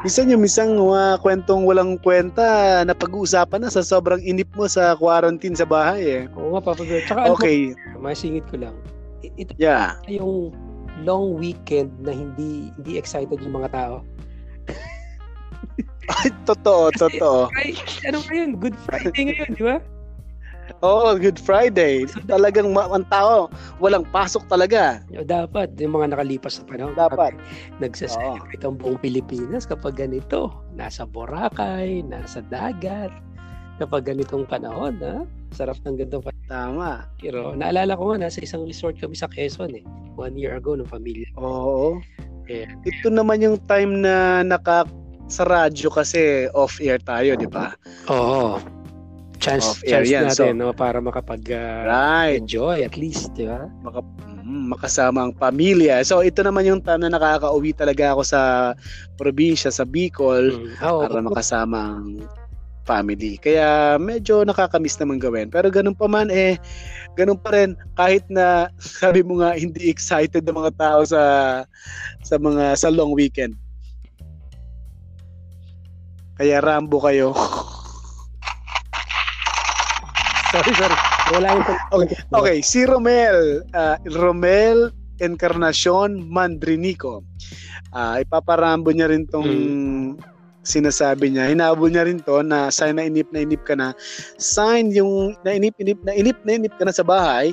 Minsan 0.03 0.27
yung 0.27 0.43
misang 0.43 0.75
mga 0.75 1.23
kwentong 1.23 1.63
walang 1.63 1.95
kwenta 1.95 2.83
na 2.83 2.91
pag-uusapan 2.91 3.63
na 3.63 3.71
sa 3.71 3.79
sobrang 3.79 4.19
inip 4.19 4.51
mo 4.51 4.67
sa 4.67 4.99
quarantine 4.99 5.55
sa 5.55 5.63
bahay 5.63 6.03
eh. 6.03 6.23
Oo 6.35 6.51
nga, 6.51 6.59
Papa 6.59 6.83
Bear. 6.83 7.07
Tsaka 7.07 7.23
ano, 7.23 7.39
Okay, 7.39 7.71
masingit 7.95 8.43
ko 8.51 8.59
lang. 8.59 8.75
Ito 9.23 9.55
yeah. 9.55 9.95
yung 10.11 10.51
long 11.07 11.39
weekend 11.39 11.95
na 12.03 12.11
hindi 12.11 12.67
hindi 12.75 12.99
excited 12.99 13.39
yung 13.39 13.55
mga 13.63 13.71
tao. 13.71 13.95
totoo, 16.51 16.91
totoo. 16.99 17.47
Ay, 17.55 17.71
ano 18.03 18.19
ngayon? 18.27 18.59
Good 18.59 18.75
Friday 18.83 19.31
ngayon, 19.31 19.55
di 19.55 19.63
ba? 19.63 19.79
Oo, 20.83 21.15
Good 21.15 21.39
Friday. 21.39 22.07
Talagang 22.27 22.75
ma- 22.75 22.91
ang 22.91 23.07
tao, 23.07 23.47
walang 23.79 24.03
pasok 24.11 24.47
talaga. 24.51 24.99
Dapat, 25.11 25.79
yung 25.79 25.95
mga 25.95 26.15
nakalipas 26.15 26.59
na 26.59 26.63
panahon. 26.67 26.93
Dapat. 26.95 27.33
Nagsaselebrate 27.79 28.63
ang 28.63 28.75
buong 28.79 28.99
Pilipinas 28.99 29.63
kapag 29.63 29.95
ganito. 29.99 30.51
Nasa 30.75 31.07
Boracay, 31.07 32.03
nasa 32.03 32.43
dagat. 32.51 33.11
Kapag 33.79 34.05
ganitong 34.05 34.45
panahon, 34.45 34.99
ha? 35.01 35.25
Sarap 35.55 35.79
ng 35.83 35.97
ganitong 35.97 36.23
panahon. 36.23 36.47
Tama. 36.51 37.07
Pero 37.17 37.55
naalala 37.55 37.95
ko 37.97 38.13
nga, 38.13 38.27
nasa 38.27 38.43
isang 38.43 38.67
resort 38.67 38.99
kami 38.99 39.15
sa 39.15 39.31
Quezon 39.31 39.73
eh. 39.79 39.85
One 40.19 40.37
year 40.37 40.59
ago 40.59 40.75
ng 40.77 40.87
pamilya. 40.87 41.31
Oo. 41.39 41.97
Yeah. 42.45 42.69
Ito 42.83 43.07
naman 43.07 43.39
yung 43.39 43.57
time 43.71 44.03
na 44.03 44.43
naka 44.43 44.83
sa 45.31 45.47
radyo 45.47 45.87
kasi 45.89 46.51
off-air 46.51 46.99
tayo, 47.01 47.33
di 47.39 47.47
ba? 47.47 47.73
Oo. 48.11 48.59
Chance, 49.43 49.83
Off-air 49.83 50.07
chance 50.07 50.07
yan, 50.07 50.23
natin 50.31 50.53
so- 50.55 50.59
no, 50.63 50.71
para 50.71 51.03
makapag-enjoy 51.03 52.79
Right. 52.79 52.87
at 52.87 52.95
least, 52.95 53.35
di 53.35 53.43
ba? 53.43 53.67
Maka, 53.83 53.99
mm, 53.99 54.71
makasama 54.71 55.27
ang 55.27 55.35
pamilya. 55.35 55.99
So 56.07 56.23
ito 56.23 56.39
naman 56.39 56.63
yung 56.63 56.79
time 56.79 57.03
na 57.03 57.11
nakaka-uwi 57.11 57.75
talaga 57.75 58.15
ako 58.15 58.23
sa 58.23 58.71
probinsya, 59.19 59.67
sa 59.67 59.83
Bicol. 59.83 60.55
Mm. 60.55 60.79
Oo. 60.79 61.03
para 61.03 61.19
makasama 61.19 61.99
ang 61.99 62.23
family. 62.83 63.39
Kaya 63.39 63.95
medyo 63.95 64.43
nakakamiss 64.43 64.99
naman 64.99 65.19
gawin. 65.19 65.47
Pero 65.47 65.71
ganun 65.71 65.95
pa 65.95 66.07
man 66.07 66.27
eh, 66.27 66.59
ganun 67.15 67.39
pa 67.39 67.55
rin 67.55 67.79
kahit 67.95 68.23
na 68.27 68.67
sabi 68.99 69.23
mo 69.23 69.39
nga 69.39 69.55
hindi 69.55 69.87
excited 69.87 70.43
ang 70.43 70.59
mga 70.59 70.75
tao 70.75 70.99
sa 71.07 71.23
sa 72.23 72.35
mga 72.35 72.75
sa 72.75 72.91
long 72.91 73.15
weekend. 73.15 73.55
Kaya 76.35 76.59
Rambo 76.59 76.99
kayo. 76.99 77.31
sorry, 80.53 80.71
sorry. 80.77 80.97
Wala 81.33 81.47
yung 81.57 81.65
Okay, 81.97 82.07
okay, 82.29 82.57
si 82.61 82.85
Romel, 82.85 83.65
ah, 83.73 83.97
Romel 84.13 84.93
Encarnacion 85.17 86.21
Mandrinico. 86.29 87.25
Ah, 87.89 88.21
ipaparambo 88.21 88.93
niya 88.93 89.09
rin 89.09 89.25
tong 89.25 89.49
sinasabi 90.63 91.33
niya. 91.33 91.49
Hinabol 91.51 91.89
niya 91.91 92.05
rin 92.07 92.21
to 92.21 92.39
na 92.45 92.69
sign 92.69 92.97
na 92.97 93.05
inip 93.09 93.27
na 93.33 93.43
inip 93.43 93.65
ka 93.65 93.73
na. 93.73 93.91
Sign 94.37 94.93
yung 94.93 95.35
na 95.43 95.57
inip 95.57 95.75
inip 95.81 95.99
na 96.05 96.13
inip 96.13 96.37
na 96.45 96.55
inip 96.55 96.73
ka 96.77 96.85
na 96.87 96.93
sa 96.95 97.03
bahay 97.03 97.51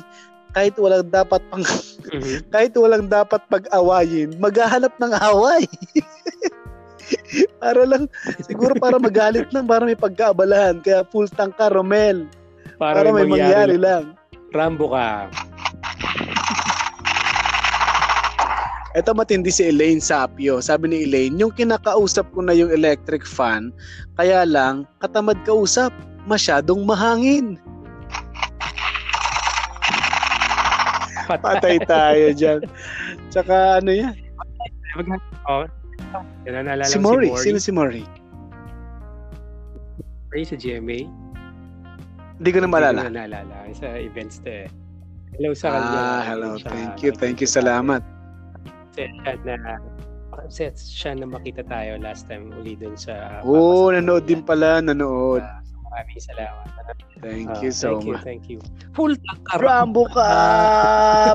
kahit 0.51 0.75
walang 0.79 1.07
dapat 1.07 1.43
pang 1.51 1.63
Mhm. 2.11 2.43
kahit 2.55 2.75
walang 2.75 3.07
dapat 3.07 3.39
pag-awayin, 3.47 4.35
maghahanap 4.43 4.91
ng 4.99 5.13
away. 5.31 5.63
para 7.63 7.83
lang 7.87 8.07
siguro 8.47 8.75
para 8.79 8.99
magalit 8.99 9.51
lang 9.51 9.67
para 9.67 9.83
may 9.83 9.99
pagkaabalahan 9.99 10.79
kaya 10.83 11.03
full 11.11 11.27
tank 11.27 11.55
ka 11.59 11.71
Romel 11.71 12.27
para, 12.81 13.07
may 13.13 13.29
mangyari 13.29 13.77
lang. 13.77 14.17
Rambo 14.51 14.91
ka. 14.91 15.31
Ito 18.99 19.15
matindi 19.15 19.55
si 19.55 19.71
Elaine 19.71 20.03
Sapio. 20.03 20.59
Sabi 20.59 20.91
ni 20.91 21.07
Elaine, 21.07 21.39
yung 21.39 21.55
kinakausap 21.55 22.27
ko 22.35 22.43
na 22.43 22.51
yung 22.51 22.75
electric 22.75 23.23
fan, 23.23 23.71
kaya 24.19 24.43
lang, 24.43 24.83
katamad 24.99 25.39
kausap, 25.47 25.95
masyadong 26.27 26.83
mahangin. 26.83 27.55
Patay 31.31 31.79
tayo 31.87 32.35
dyan. 32.35 32.67
Tsaka 33.31 33.79
ano 33.79 33.95
yan? 33.95 34.15
Oh. 35.47 35.63
Si 36.83 36.99
Mori. 36.99 37.31
Si 37.31 37.31
Mori. 37.31 37.31
Sino 37.39 37.59
si 37.63 37.71
Mori? 37.71 38.03
Mori 40.27 40.43
sa 40.43 40.59
GMA. 40.59 41.07
Hindi 42.41 42.51
ko 42.51 42.59
na 42.65 42.69
malala. 42.73 43.05
Hindi 43.05 43.13
ko 43.13 43.13
na 43.13 43.29
naalala. 43.29 43.55
Sa 43.77 43.87
events 44.01 44.41
to 44.41 44.65
eh. 44.65 44.69
Hello 45.37 45.53
sa 45.53 45.67
kanya. 45.71 45.99
Ah, 46.01 46.21
hello. 46.25 46.49
Siya- 46.57 46.73
Thank 46.73 46.97
you. 47.05 47.11
Thank 47.13 47.37
you. 47.39 47.49
Salamat. 47.49 48.01
Siya 48.97 49.13
na 49.45 49.77
kasi 50.41 50.73
siya 50.73 51.13
na 51.15 51.29
makita 51.29 51.61
tayo 51.63 52.01
last 52.01 52.25
time 52.25 52.49
uli 52.57 52.73
dun 52.73 52.97
sa 52.97 53.45
Oo, 53.45 53.53
Papa 53.87 53.93
sa 53.93 53.97
nanood 54.01 54.25
din 54.25 54.41
pala. 54.41 54.81
Nanood. 54.81 55.45
Ah, 55.45 55.61
so 55.61 55.77
maraming 55.85 56.17
salamat. 56.17 56.65
Thank 57.21 57.53
Ah, 57.53 57.61
you 57.61 57.71
so 57.71 58.01
thank 58.01 58.09
you, 58.09 58.13
much. 58.17 58.25
thank 58.25 58.45
you. 58.49 58.59
Full 58.97 59.15
tank 59.21 59.41
ka. 59.45 59.61
Rambo 59.61 60.09
ka! 60.09 60.29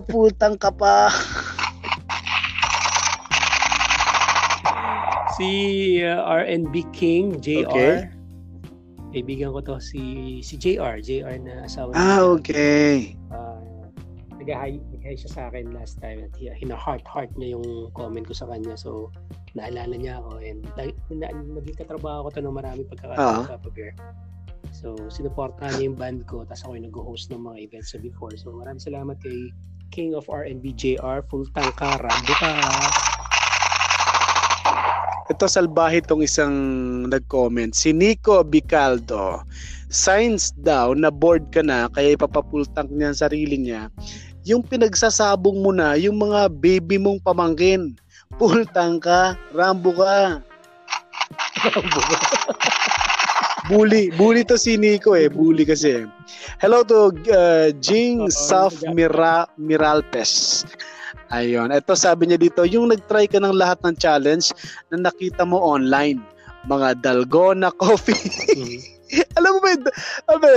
Putang 0.09 0.57
ka 0.57 0.73
pa! 0.73 1.13
Si 5.35 5.49
uh, 6.01 6.25
RNB 6.25 6.73
King, 6.89 7.37
JR. 7.37 7.67
Okay. 7.67 7.93
Kaibigan 9.15 9.55
ko 9.55 9.63
to 9.63 9.79
si 9.79 10.01
si 10.43 10.59
JR, 10.59 10.99
JR 10.99 11.39
na 11.39 11.63
asawa 11.63 11.95
Ah, 11.95 12.19
niya. 12.19 12.35
okay. 12.35 12.95
uh, 13.31 13.87
nag-hi, 14.35 14.75
nag-hi 14.91 15.15
siya 15.15 15.31
sa 15.31 15.41
akin 15.47 15.71
last 15.71 16.03
time 16.03 16.19
at 16.19 16.35
hi- 16.35 16.51
hina-heart-heart 16.51 17.31
niya 17.39 17.55
yung 17.55 17.63
comment 17.95 18.27
ko 18.27 18.35
sa 18.35 18.43
kanya. 18.45 18.75
So, 18.75 19.15
naalala 19.55 19.95
niya 19.95 20.19
ako 20.19 20.43
and 20.43 20.67
na, 21.15 21.31
naging 21.31 21.79
katrabaho 21.79 22.27
ko 22.27 22.35
to 22.35 22.43
ng 22.43 22.51
marami 22.51 22.83
Ah. 22.83 22.89
pagkakataon 22.91 23.47
sa 23.47 23.71
Bear. 23.71 23.95
So, 24.75 24.99
sinuportahan 25.07 25.79
niya 25.79 25.87
yung 25.87 25.95
band 25.95 26.19
ko 26.27 26.43
tapos 26.43 26.67
ako 26.67 26.75
yung 26.75 26.87
nag-host 26.91 27.31
ng 27.31 27.39
mga 27.39 27.57
events 27.63 27.95
sa 27.95 28.03
before. 28.03 28.35
So, 28.35 28.51
maraming 28.51 28.83
salamat 28.83 29.15
kay 29.23 29.55
King 29.95 30.11
of 30.11 30.27
R&B 30.27 30.75
JR, 30.75 31.23
full 31.23 31.47
tank 31.55 31.71
ka, 31.79 31.95
Rambo 32.03 32.33
ka. 32.35 32.51
Ito 35.25 35.49
salbahe 35.49 36.05
tong 36.05 36.21
isang 36.21 36.53
nag-comment. 37.09 37.73
Si 37.73 37.89
Nico 37.89 38.45
Bicaldo. 38.45 39.41
Signs 39.89 40.53
daw 40.61 40.93
na 40.93 41.09
bored 41.09 41.49
ka 41.49 41.65
na 41.65 41.89
kaya 41.89 42.13
ipapapultank 42.13 42.93
niya 42.93 43.09
ang 43.09 43.17
sarili 43.17 43.57
niya. 43.57 43.89
Yung 44.45 44.61
pinagsasabong 44.61 45.65
mo 45.65 45.73
na 45.73 45.97
yung 45.97 46.21
mga 46.21 46.53
baby 46.53 47.01
mong 47.01 47.25
pamangkin. 47.25 47.97
Pultang 48.37 49.01
ka, 49.01 49.33
Rambo 49.49 49.97
ka. 49.97 50.45
bully, 53.69 54.13
bully 54.13 54.45
to 54.45 54.61
si 54.61 54.77
Nico 54.77 55.17
eh, 55.17 55.25
bully 55.25 55.65
kasi. 55.65 56.05
Hello 56.61 56.85
to 56.85 57.09
uh, 57.33 57.73
Jing 57.81 58.29
Saf 58.29 58.77
Mira 58.93 59.49
Miralpes. 59.57 60.61
Ayun, 61.33 61.73
ito 61.73 61.97
sabi 61.97 62.29
niya 62.29 62.37
dito, 62.37 62.61
yung 62.69 62.93
nag-try 62.93 63.25
ka 63.25 63.41
ng 63.41 63.57
lahat 63.57 63.81
ng 63.81 63.97
challenge 63.97 64.53
na 64.93 65.09
nakita 65.09 65.41
mo 65.41 65.57
online, 65.57 66.21
mga 66.69 67.01
dalgona 67.01 67.73
coffee. 67.81 68.17
Mhm. 68.53 68.77
Alam 69.37 69.57
mo 69.57 69.59
ba, 69.61 69.69
yun? 69.73 69.81
abe, 70.29 70.51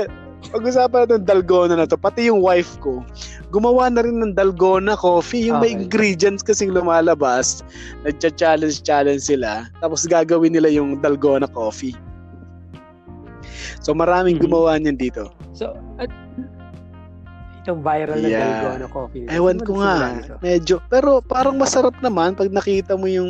pag-usapan 0.52 1.04
natin 1.04 1.16
ng 1.24 1.28
dalgona 1.28 1.74
na 1.76 1.88
to, 1.88 1.96
pati 2.00 2.28
yung 2.28 2.40
wife 2.40 2.76
ko, 2.80 3.04
gumawa 3.52 3.88
na 3.92 4.04
rin 4.04 4.20
ng 4.20 4.36
dalgona 4.36 4.96
coffee. 4.96 5.48
Yung 5.48 5.60
may 5.60 5.72
Okay. 5.72 5.84
ingredients 5.84 6.44
kasing 6.44 6.72
lumalabas, 6.72 7.64
nagcha-challenge-challenge 8.04 9.24
sila, 9.24 9.68
tapos 9.80 10.04
gagawin 10.08 10.52
nila 10.56 10.68
yung 10.72 11.00
dalgona 11.00 11.48
coffee. 11.48 11.96
So 13.80 13.96
maraming 13.96 14.36
Mhm. 14.40 14.44
gumawa 14.48 14.76
niyan 14.80 15.00
dito. 15.00 15.32
So, 15.56 15.74
at 15.96 16.12
itong 17.68 17.84
viral 17.84 18.16
na 18.24 18.28
Yeah. 18.32 18.40
dalgona 18.64 18.88
coffee. 18.88 19.28
Ewan 19.28 19.60
Sino 19.60 19.68
ko 19.68 19.72
nga, 19.84 19.96
medyo, 20.40 20.80
pero 20.88 21.20
parang 21.20 21.60
masarap 21.60 21.92
naman 22.00 22.32
pag 22.32 22.48
nakita 22.48 22.96
mo 22.96 23.04
yung 23.04 23.28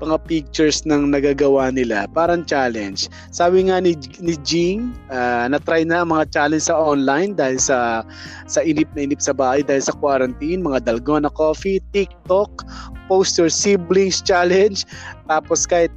mga 0.00 0.16
pictures 0.24 0.88
ng 0.88 1.12
nagagawa 1.12 1.68
nila, 1.68 2.08
parang 2.16 2.40
challenge. 2.48 3.12
Sabi 3.28 3.68
nga 3.68 3.84
ni, 3.84 3.92
ni 4.24 4.32
Jing, 4.40 4.96
ah, 5.12 5.44
na-try 5.44 5.84
na 5.84 6.08
mga 6.08 6.32
challenge 6.32 6.72
sa 6.72 6.80
online 6.80 7.36
dahil 7.36 7.60
sa 7.60 8.00
sa 8.48 8.64
inip 8.64 8.88
na 8.96 9.04
inip 9.04 9.20
sa 9.20 9.36
bahay 9.36 9.60
dahil 9.60 9.84
sa 9.84 9.92
quarantine, 9.92 10.64
mga 10.64 10.88
dalgona 10.88 11.28
coffee, 11.36 11.84
TikTok, 11.92 12.64
post 13.12 13.36
your 13.36 13.52
siblings 13.52 14.24
challenge, 14.24 14.88
tapos 15.28 15.68
kahit 15.68 15.92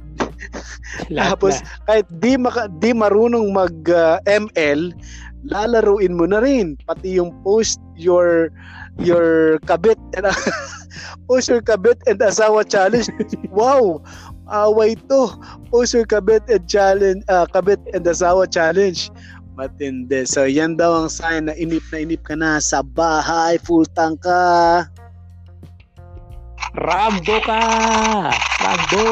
tapos 1.16 1.64
na. 1.64 1.66
kahit 1.88 2.06
di 2.20 2.36
maka, 2.36 2.68
di 2.76 2.92
marunong 2.92 3.56
mag 3.56 3.72
ah, 3.88 4.20
ML, 4.28 4.92
lalaruin 5.48 6.16
mo 6.16 6.24
na 6.24 6.40
rin 6.40 6.76
pati 6.88 7.20
yung 7.20 7.32
post 7.44 7.80
your 7.96 8.48
your 9.00 9.58
kabit 9.68 9.98
and 10.16 10.28
post 11.28 11.50
your 11.50 11.60
kabit 11.60 11.98
and 12.06 12.20
asawa 12.20 12.64
challenge. 12.64 13.10
wow. 13.50 14.00
Away 14.44 15.00
to. 15.08 15.32
Post 15.72 15.96
your 15.96 16.04
kabit 16.04 16.44
and 16.52 16.68
challenge 16.68 17.24
ah, 17.32 17.48
kabit 17.48 17.80
and 17.96 18.04
asawa 18.04 18.44
challenge. 18.48 19.08
Matindi. 19.54 20.26
So 20.26 20.44
yan 20.44 20.76
daw 20.76 21.06
ang 21.06 21.10
sign 21.10 21.46
na 21.46 21.54
inip 21.54 21.86
na 21.94 21.98
inip 22.02 22.26
ka 22.26 22.34
na 22.34 22.58
sa 22.58 22.82
bahay, 22.82 23.56
full 23.62 23.86
tank 23.94 24.26
ka. 24.26 24.84
Rambo 26.74 27.38
ka! 27.46 27.60
Rambo! 28.58 29.04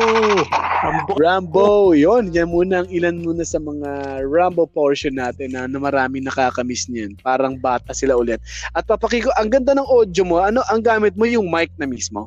Rambo! 0.83 1.13
Rambo, 1.15 1.69
yon 1.95 2.35
Yan 2.35 2.51
muna 2.51 2.83
ang 2.83 2.91
ilan 2.91 3.23
muna 3.23 3.47
sa 3.47 3.63
mga 3.63 4.19
Rambo 4.27 4.67
portion 4.67 5.15
natin 5.15 5.55
na, 5.55 5.71
na 5.71 5.79
maraming 5.79 6.27
nakakamiss 6.27 6.91
niyan. 6.91 7.15
Parang 7.23 7.55
bata 7.55 7.95
sila 7.95 8.19
ulit. 8.19 8.43
At 8.75 8.83
papakiko, 8.91 9.31
ang 9.39 9.47
ganda 9.47 9.79
ng 9.79 9.87
audio 9.87 10.27
mo. 10.27 10.43
Ano, 10.43 10.67
ang 10.67 10.83
gamit 10.83 11.15
mo 11.15 11.23
yung 11.23 11.47
mic 11.47 11.71
na 11.79 11.87
mismo? 11.87 12.27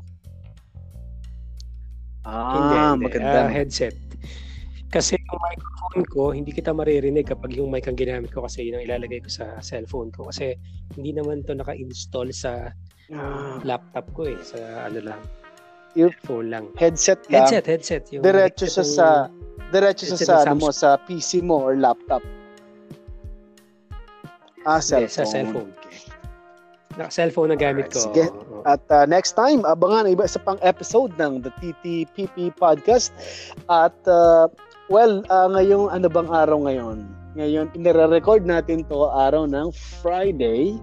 Hindi, 2.23 2.73
Ah, 2.79 2.95
hindi. 2.95 3.03
maganda. 3.11 3.39
Ah, 3.45 3.51
headset. 3.51 3.93
Kasi 4.87 5.19
yung 5.19 5.41
microphone 5.43 6.05
ko, 6.07 6.23
hindi 6.31 6.55
kita 6.55 6.71
maririnig 6.71 7.27
kapag 7.27 7.59
yung 7.59 7.67
mic 7.67 7.91
ang 7.91 7.99
ginamit 7.99 8.31
ko 8.31 8.47
kasi 8.47 8.71
yun 8.71 8.79
ang 8.79 8.87
ilalagay 8.87 9.19
ko 9.19 9.27
sa 9.27 9.59
cellphone 9.59 10.15
ko. 10.15 10.31
Kasi 10.31 10.55
hindi 10.95 11.11
naman 11.11 11.43
to 11.43 11.51
naka-install 11.51 12.31
sa 12.31 12.71
Ah, 13.13 13.61
laptop 13.61 14.05
ko 14.17 14.25
eh. 14.25 14.39
Sa 14.41 14.57
ano 14.89 14.99
lang. 15.01 15.21
Yung- 15.95 16.15
phone 16.25 16.51
lang. 16.51 16.65
headset 16.75 17.23
ka. 17.29 17.45
Headset, 17.45 17.65
headset. 17.69 18.03
Yung 18.11 18.23
Diretso 18.25 18.67
siya 18.67 18.83
yung- 18.83 18.97
sa 18.97 19.07
diretso 19.71 20.03
siya 20.09 20.19
sa 20.19 20.35
ano 20.43 20.59
mo 20.59 20.69
sa 20.73 20.99
PC 20.99 21.39
mo 21.39 21.61
or 21.61 21.79
laptop. 21.79 22.19
Ah, 24.65 24.81
cellphone. 24.81 25.13
sa 25.13 25.23
cellphone. 25.23 25.69
Okay. 25.77 25.95
Na, 26.95 27.11
cellphone 27.11 27.49
na 27.53 27.57
gamit 27.59 27.91
ko. 27.93 28.01
sige. 28.01 28.31
At 28.65 28.81
uh, 28.89 29.05
next 29.05 29.37
time, 29.37 29.61
abangan 29.67 30.09
ang 30.09 30.15
iba 30.17 30.25
isa 30.25 30.41
pang 30.41 30.57
episode 30.65 31.13
ng 31.21 31.43
The 31.43 31.51
TTPP 31.61 32.55
Podcast. 32.57 33.13
At 33.69 33.93
uh, 34.09 34.49
well, 34.89 35.21
uh, 35.29 35.47
ngayong 35.53 35.91
ano 35.93 36.07
bang 36.09 36.27
araw 36.31 36.65
ngayon? 36.65 37.05
Ngayon, 37.35 37.75
inire-record 37.75 38.47
natin 38.47 38.87
to 38.87 39.11
araw 39.11 39.43
ng 39.43 39.69
Friday. 40.01 40.79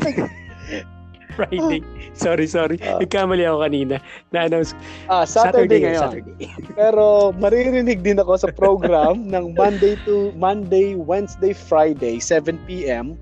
Friday. 1.38 1.80
sorry, 2.14 2.46
sorry. 2.46 2.76
Ah. 2.84 3.00
Nagkamali 3.00 3.42
ako 3.44 3.58
kanina. 3.64 3.96
Na-announce. 4.30 4.76
Ah, 5.08 5.24
Saturday, 5.24 5.80
yun, 5.80 5.86
ngayon. 5.92 6.02
Saturday. 6.02 6.48
Pero 6.78 7.32
maririnig 7.36 8.04
din 8.04 8.20
ako 8.20 8.38
sa 8.38 8.48
program 8.54 9.24
ng 9.34 9.56
Monday 9.58 9.98
to 10.04 10.30
Monday, 10.38 10.94
Wednesday, 10.94 11.52
Friday, 11.52 12.20
7 12.20 12.56
p.m. 12.68 13.18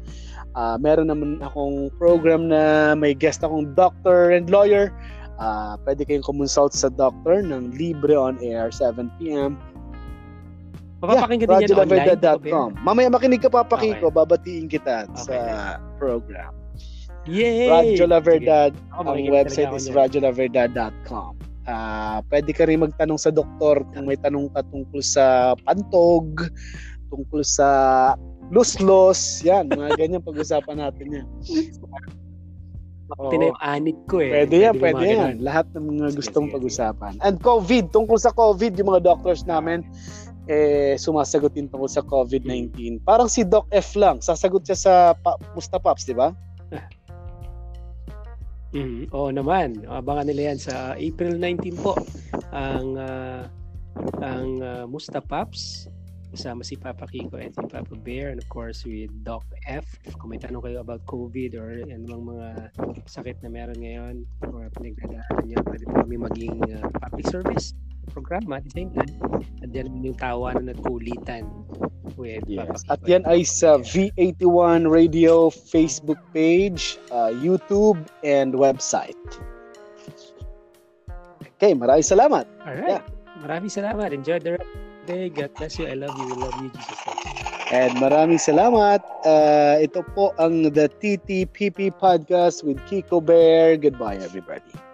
Ah, 0.52 0.76
meron 0.76 1.08
naman 1.08 1.40
akong 1.40 1.88
program 1.96 2.52
na 2.52 2.92
may 2.92 3.16
guest 3.16 3.40
akong 3.40 3.72
doctor 3.72 4.30
and 4.30 4.52
lawyer. 4.52 4.92
Ah, 5.40 5.80
pwede 5.88 6.04
kayong 6.04 6.22
kumonsult 6.22 6.76
sa 6.76 6.92
doctor 6.92 7.40
ng 7.40 7.74
libre 7.74 8.12
on 8.14 8.36
air 8.44 8.68
7 8.68 9.08
p.m. 9.16 9.56
Mapapakinggan 11.02 11.66
din 11.66 11.66
yan 11.66 11.82
online. 11.82 12.78
Mamaya 12.86 13.10
makinig 13.10 13.42
ka 13.42 13.50
pa 13.50 13.66
Kiko, 13.66 14.06
Okay. 14.06 14.14
babatiin 14.14 14.70
kita 14.70 15.10
Okay. 15.10 15.34
sa 15.34 15.36
program. 15.98 16.61
Yay! 17.30 17.70
Radyo 17.70 18.04
La 18.10 18.18
Verdad. 18.18 18.72
Ako, 18.98 19.14
ang 19.14 19.30
website 19.30 19.70
is 19.74 19.86
ako 19.86 19.94
niyan. 19.94 19.98
radiolaverdad.com. 19.98 21.32
Ah, 21.70 22.18
pwede 22.26 22.50
ka 22.50 22.66
rin 22.66 22.82
magtanong 22.82 23.22
sa 23.22 23.30
doktor 23.30 23.86
kung 23.94 24.10
may 24.10 24.18
tanong 24.18 24.50
ka 24.50 24.66
tungkol 24.66 24.98
sa 24.98 25.54
pantog, 25.62 26.50
tungkol 27.06 27.46
sa 27.46 27.68
luslos, 28.50 29.38
yan, 29.46 29.70
mga 29.70 29.94
ganyan 30.00 30.22
pag-usapan 30.26 30.82
natin 30.82 31.22
yan. 31.22 31.26
Na 33.12 33.46
yung 33.52 33.60
anit 33.62 33.98
ko 34.10 34.18
eh. 34.24 34.42
Pwede 34.42 34.56
yan, 34.58 34.74
pwede 34.82 35.04
mga 35.04 35.14
yan. 35.14 35.34
Lahat 35.44 35.66
ng 35.76 35.84
mga 35.84 36.18
gustong 36.18 36.50
pag-usapan. 36.50 37.14
And 37.22 37.38
COVID, 37.38 37.94
tungkol 37.94 38.18
sa 38.18 38.34
COVID, 38.34 38.74
yung 38.82 38.90
mga 38.90 39.04
doctors 39.06 39.46
namin, 39.46 39.86
eh, 40.50 40.98
sumasagot 40.98 41.54
din 41.54 41.70
tungkol 41.70 41.86
sa 41.86 42.02
COVID-19. 42.02 43.06
Parang 43.06 43.30
si 43.30 43.46
Doc 43.46 43.70
F 43.70 43.94
lang, 43.94 44.18
sasagot 44.18 44.66
siya 44.66 44.78
sa 44.78 44.94
pa- 45.14 45.38
Mustapaps, 45.54 46.02
di 46.08 46.16
ba? 46.18 46.34
Mhm. 48.72 49.12
Oo 49.12 49.28
naman. 49.28 49.84
Abangan 49.84 50.26
nila 50.28 50.52
yan 50.52 50.58
sa 50.60 50.96
April 50.96 51.36
19 51.36 51.76
po. 51.76 51.92
Ang 52.56 52.96
ah, 52.96 53.44
ang 54.24 54.48
uh, 54.64 54.84
Musta 54.88 55.20
Paps 55.20 55.88
kasama 56.32 56.64
si 56.64 56.80
Papa 56.80 57.04
Kiko 57.04 57.36
and 57.36 57.52
si 57.52 57.60
Papa 57.68 57.92
Bear 57.92 58.32
and 58.32 58.40
of 58.40 58.48
course 58.48 58.88
with 58.88 59.12
Doc 59.20 59.44
F. 59.68 59.84
Kung 60.16 60.32
may 60.32 60.40
tanong 60.40 60.64
kayo 60.64 60.80
about 60.80 61.04
COVID 61.04 61.52
or 61.60 61.84
anumang 61.84 62.32
mga 62.32 62.48
sakit 63.04 63.44
na 63.44 63.52
meron 63.52 63.76
ngayon 63.76 64.24
or 64.48 64.72
pinagdadaanan 64.72 65.44
nyo, 65.44 65.60
pwede 65.68 65.84
po 65.84 65.94
kami 66.00 66.16
maging 66.16 66.56
ah, 66.72 66.88
public 67.04 67.28
service 67.28 67.76
programa 68.10 68.58
at 68.58 68.64
the 68.66 68.74
same 68.74 68.90
time. 68.90 69.12
At 69.62 69.70
yan 69.70 70.02
yung 70.02 70.18
tawanan 70.18 70.72
at 70.72 70.78
kulitan 70.82 71.46
with 72.18 72.42
Kiko. 72.50 72.82
At 72.90 73.00
yan 73.06 73.22
ay 73.30 73.46
sa 73.46 73.78
V81 73.78 74.90
Radio 74.90 75.48
Facebook 75.52 76.18
page, 76.34 76.98
uh, 77.14 77.30
YouTube, 77.30 77.98
and 78.26 78.54
website. 78.58 79.18
Okay, 81.62 81.78
maraming 81.78 82.02
salamat. 82.02 82.44
Alright. 82.66 83.06
Maraming 83.38 83.70
salamat. 83.70 84.10
Enjoy 84.10 84.42
the 84.42 84.58
rest 84.58 84.66
of 84.66 84.82
the 84.82 85.02
day. 85.06 85.24
God 85.30 85.50
bless 85.54 85.78
you. 85.78 85.86
I 85.86 85.94
love 85.94 86.14
you. 86.18 86.26
We 86.26 86.36
love 86.42 86.58
you, 86.58 86.70
Jesus. 86.74 86.98
And 87.72 87.96
maraming 87.96 88.42
salamat. 88.42 89.00
Uh, 89.24 89.80
ito 89.80 90.04
po 90.12 90.36
ang 90.36 90.74
The 90.74 90.92
TTPP 91.00 91.94
Podcast 91.96 92.66
with 92.66 92.76
Kiko 92.84 93.22
Bear. 93.22 93.80
Goodbye, 93.80 94.20
everybody. 94.20 94.91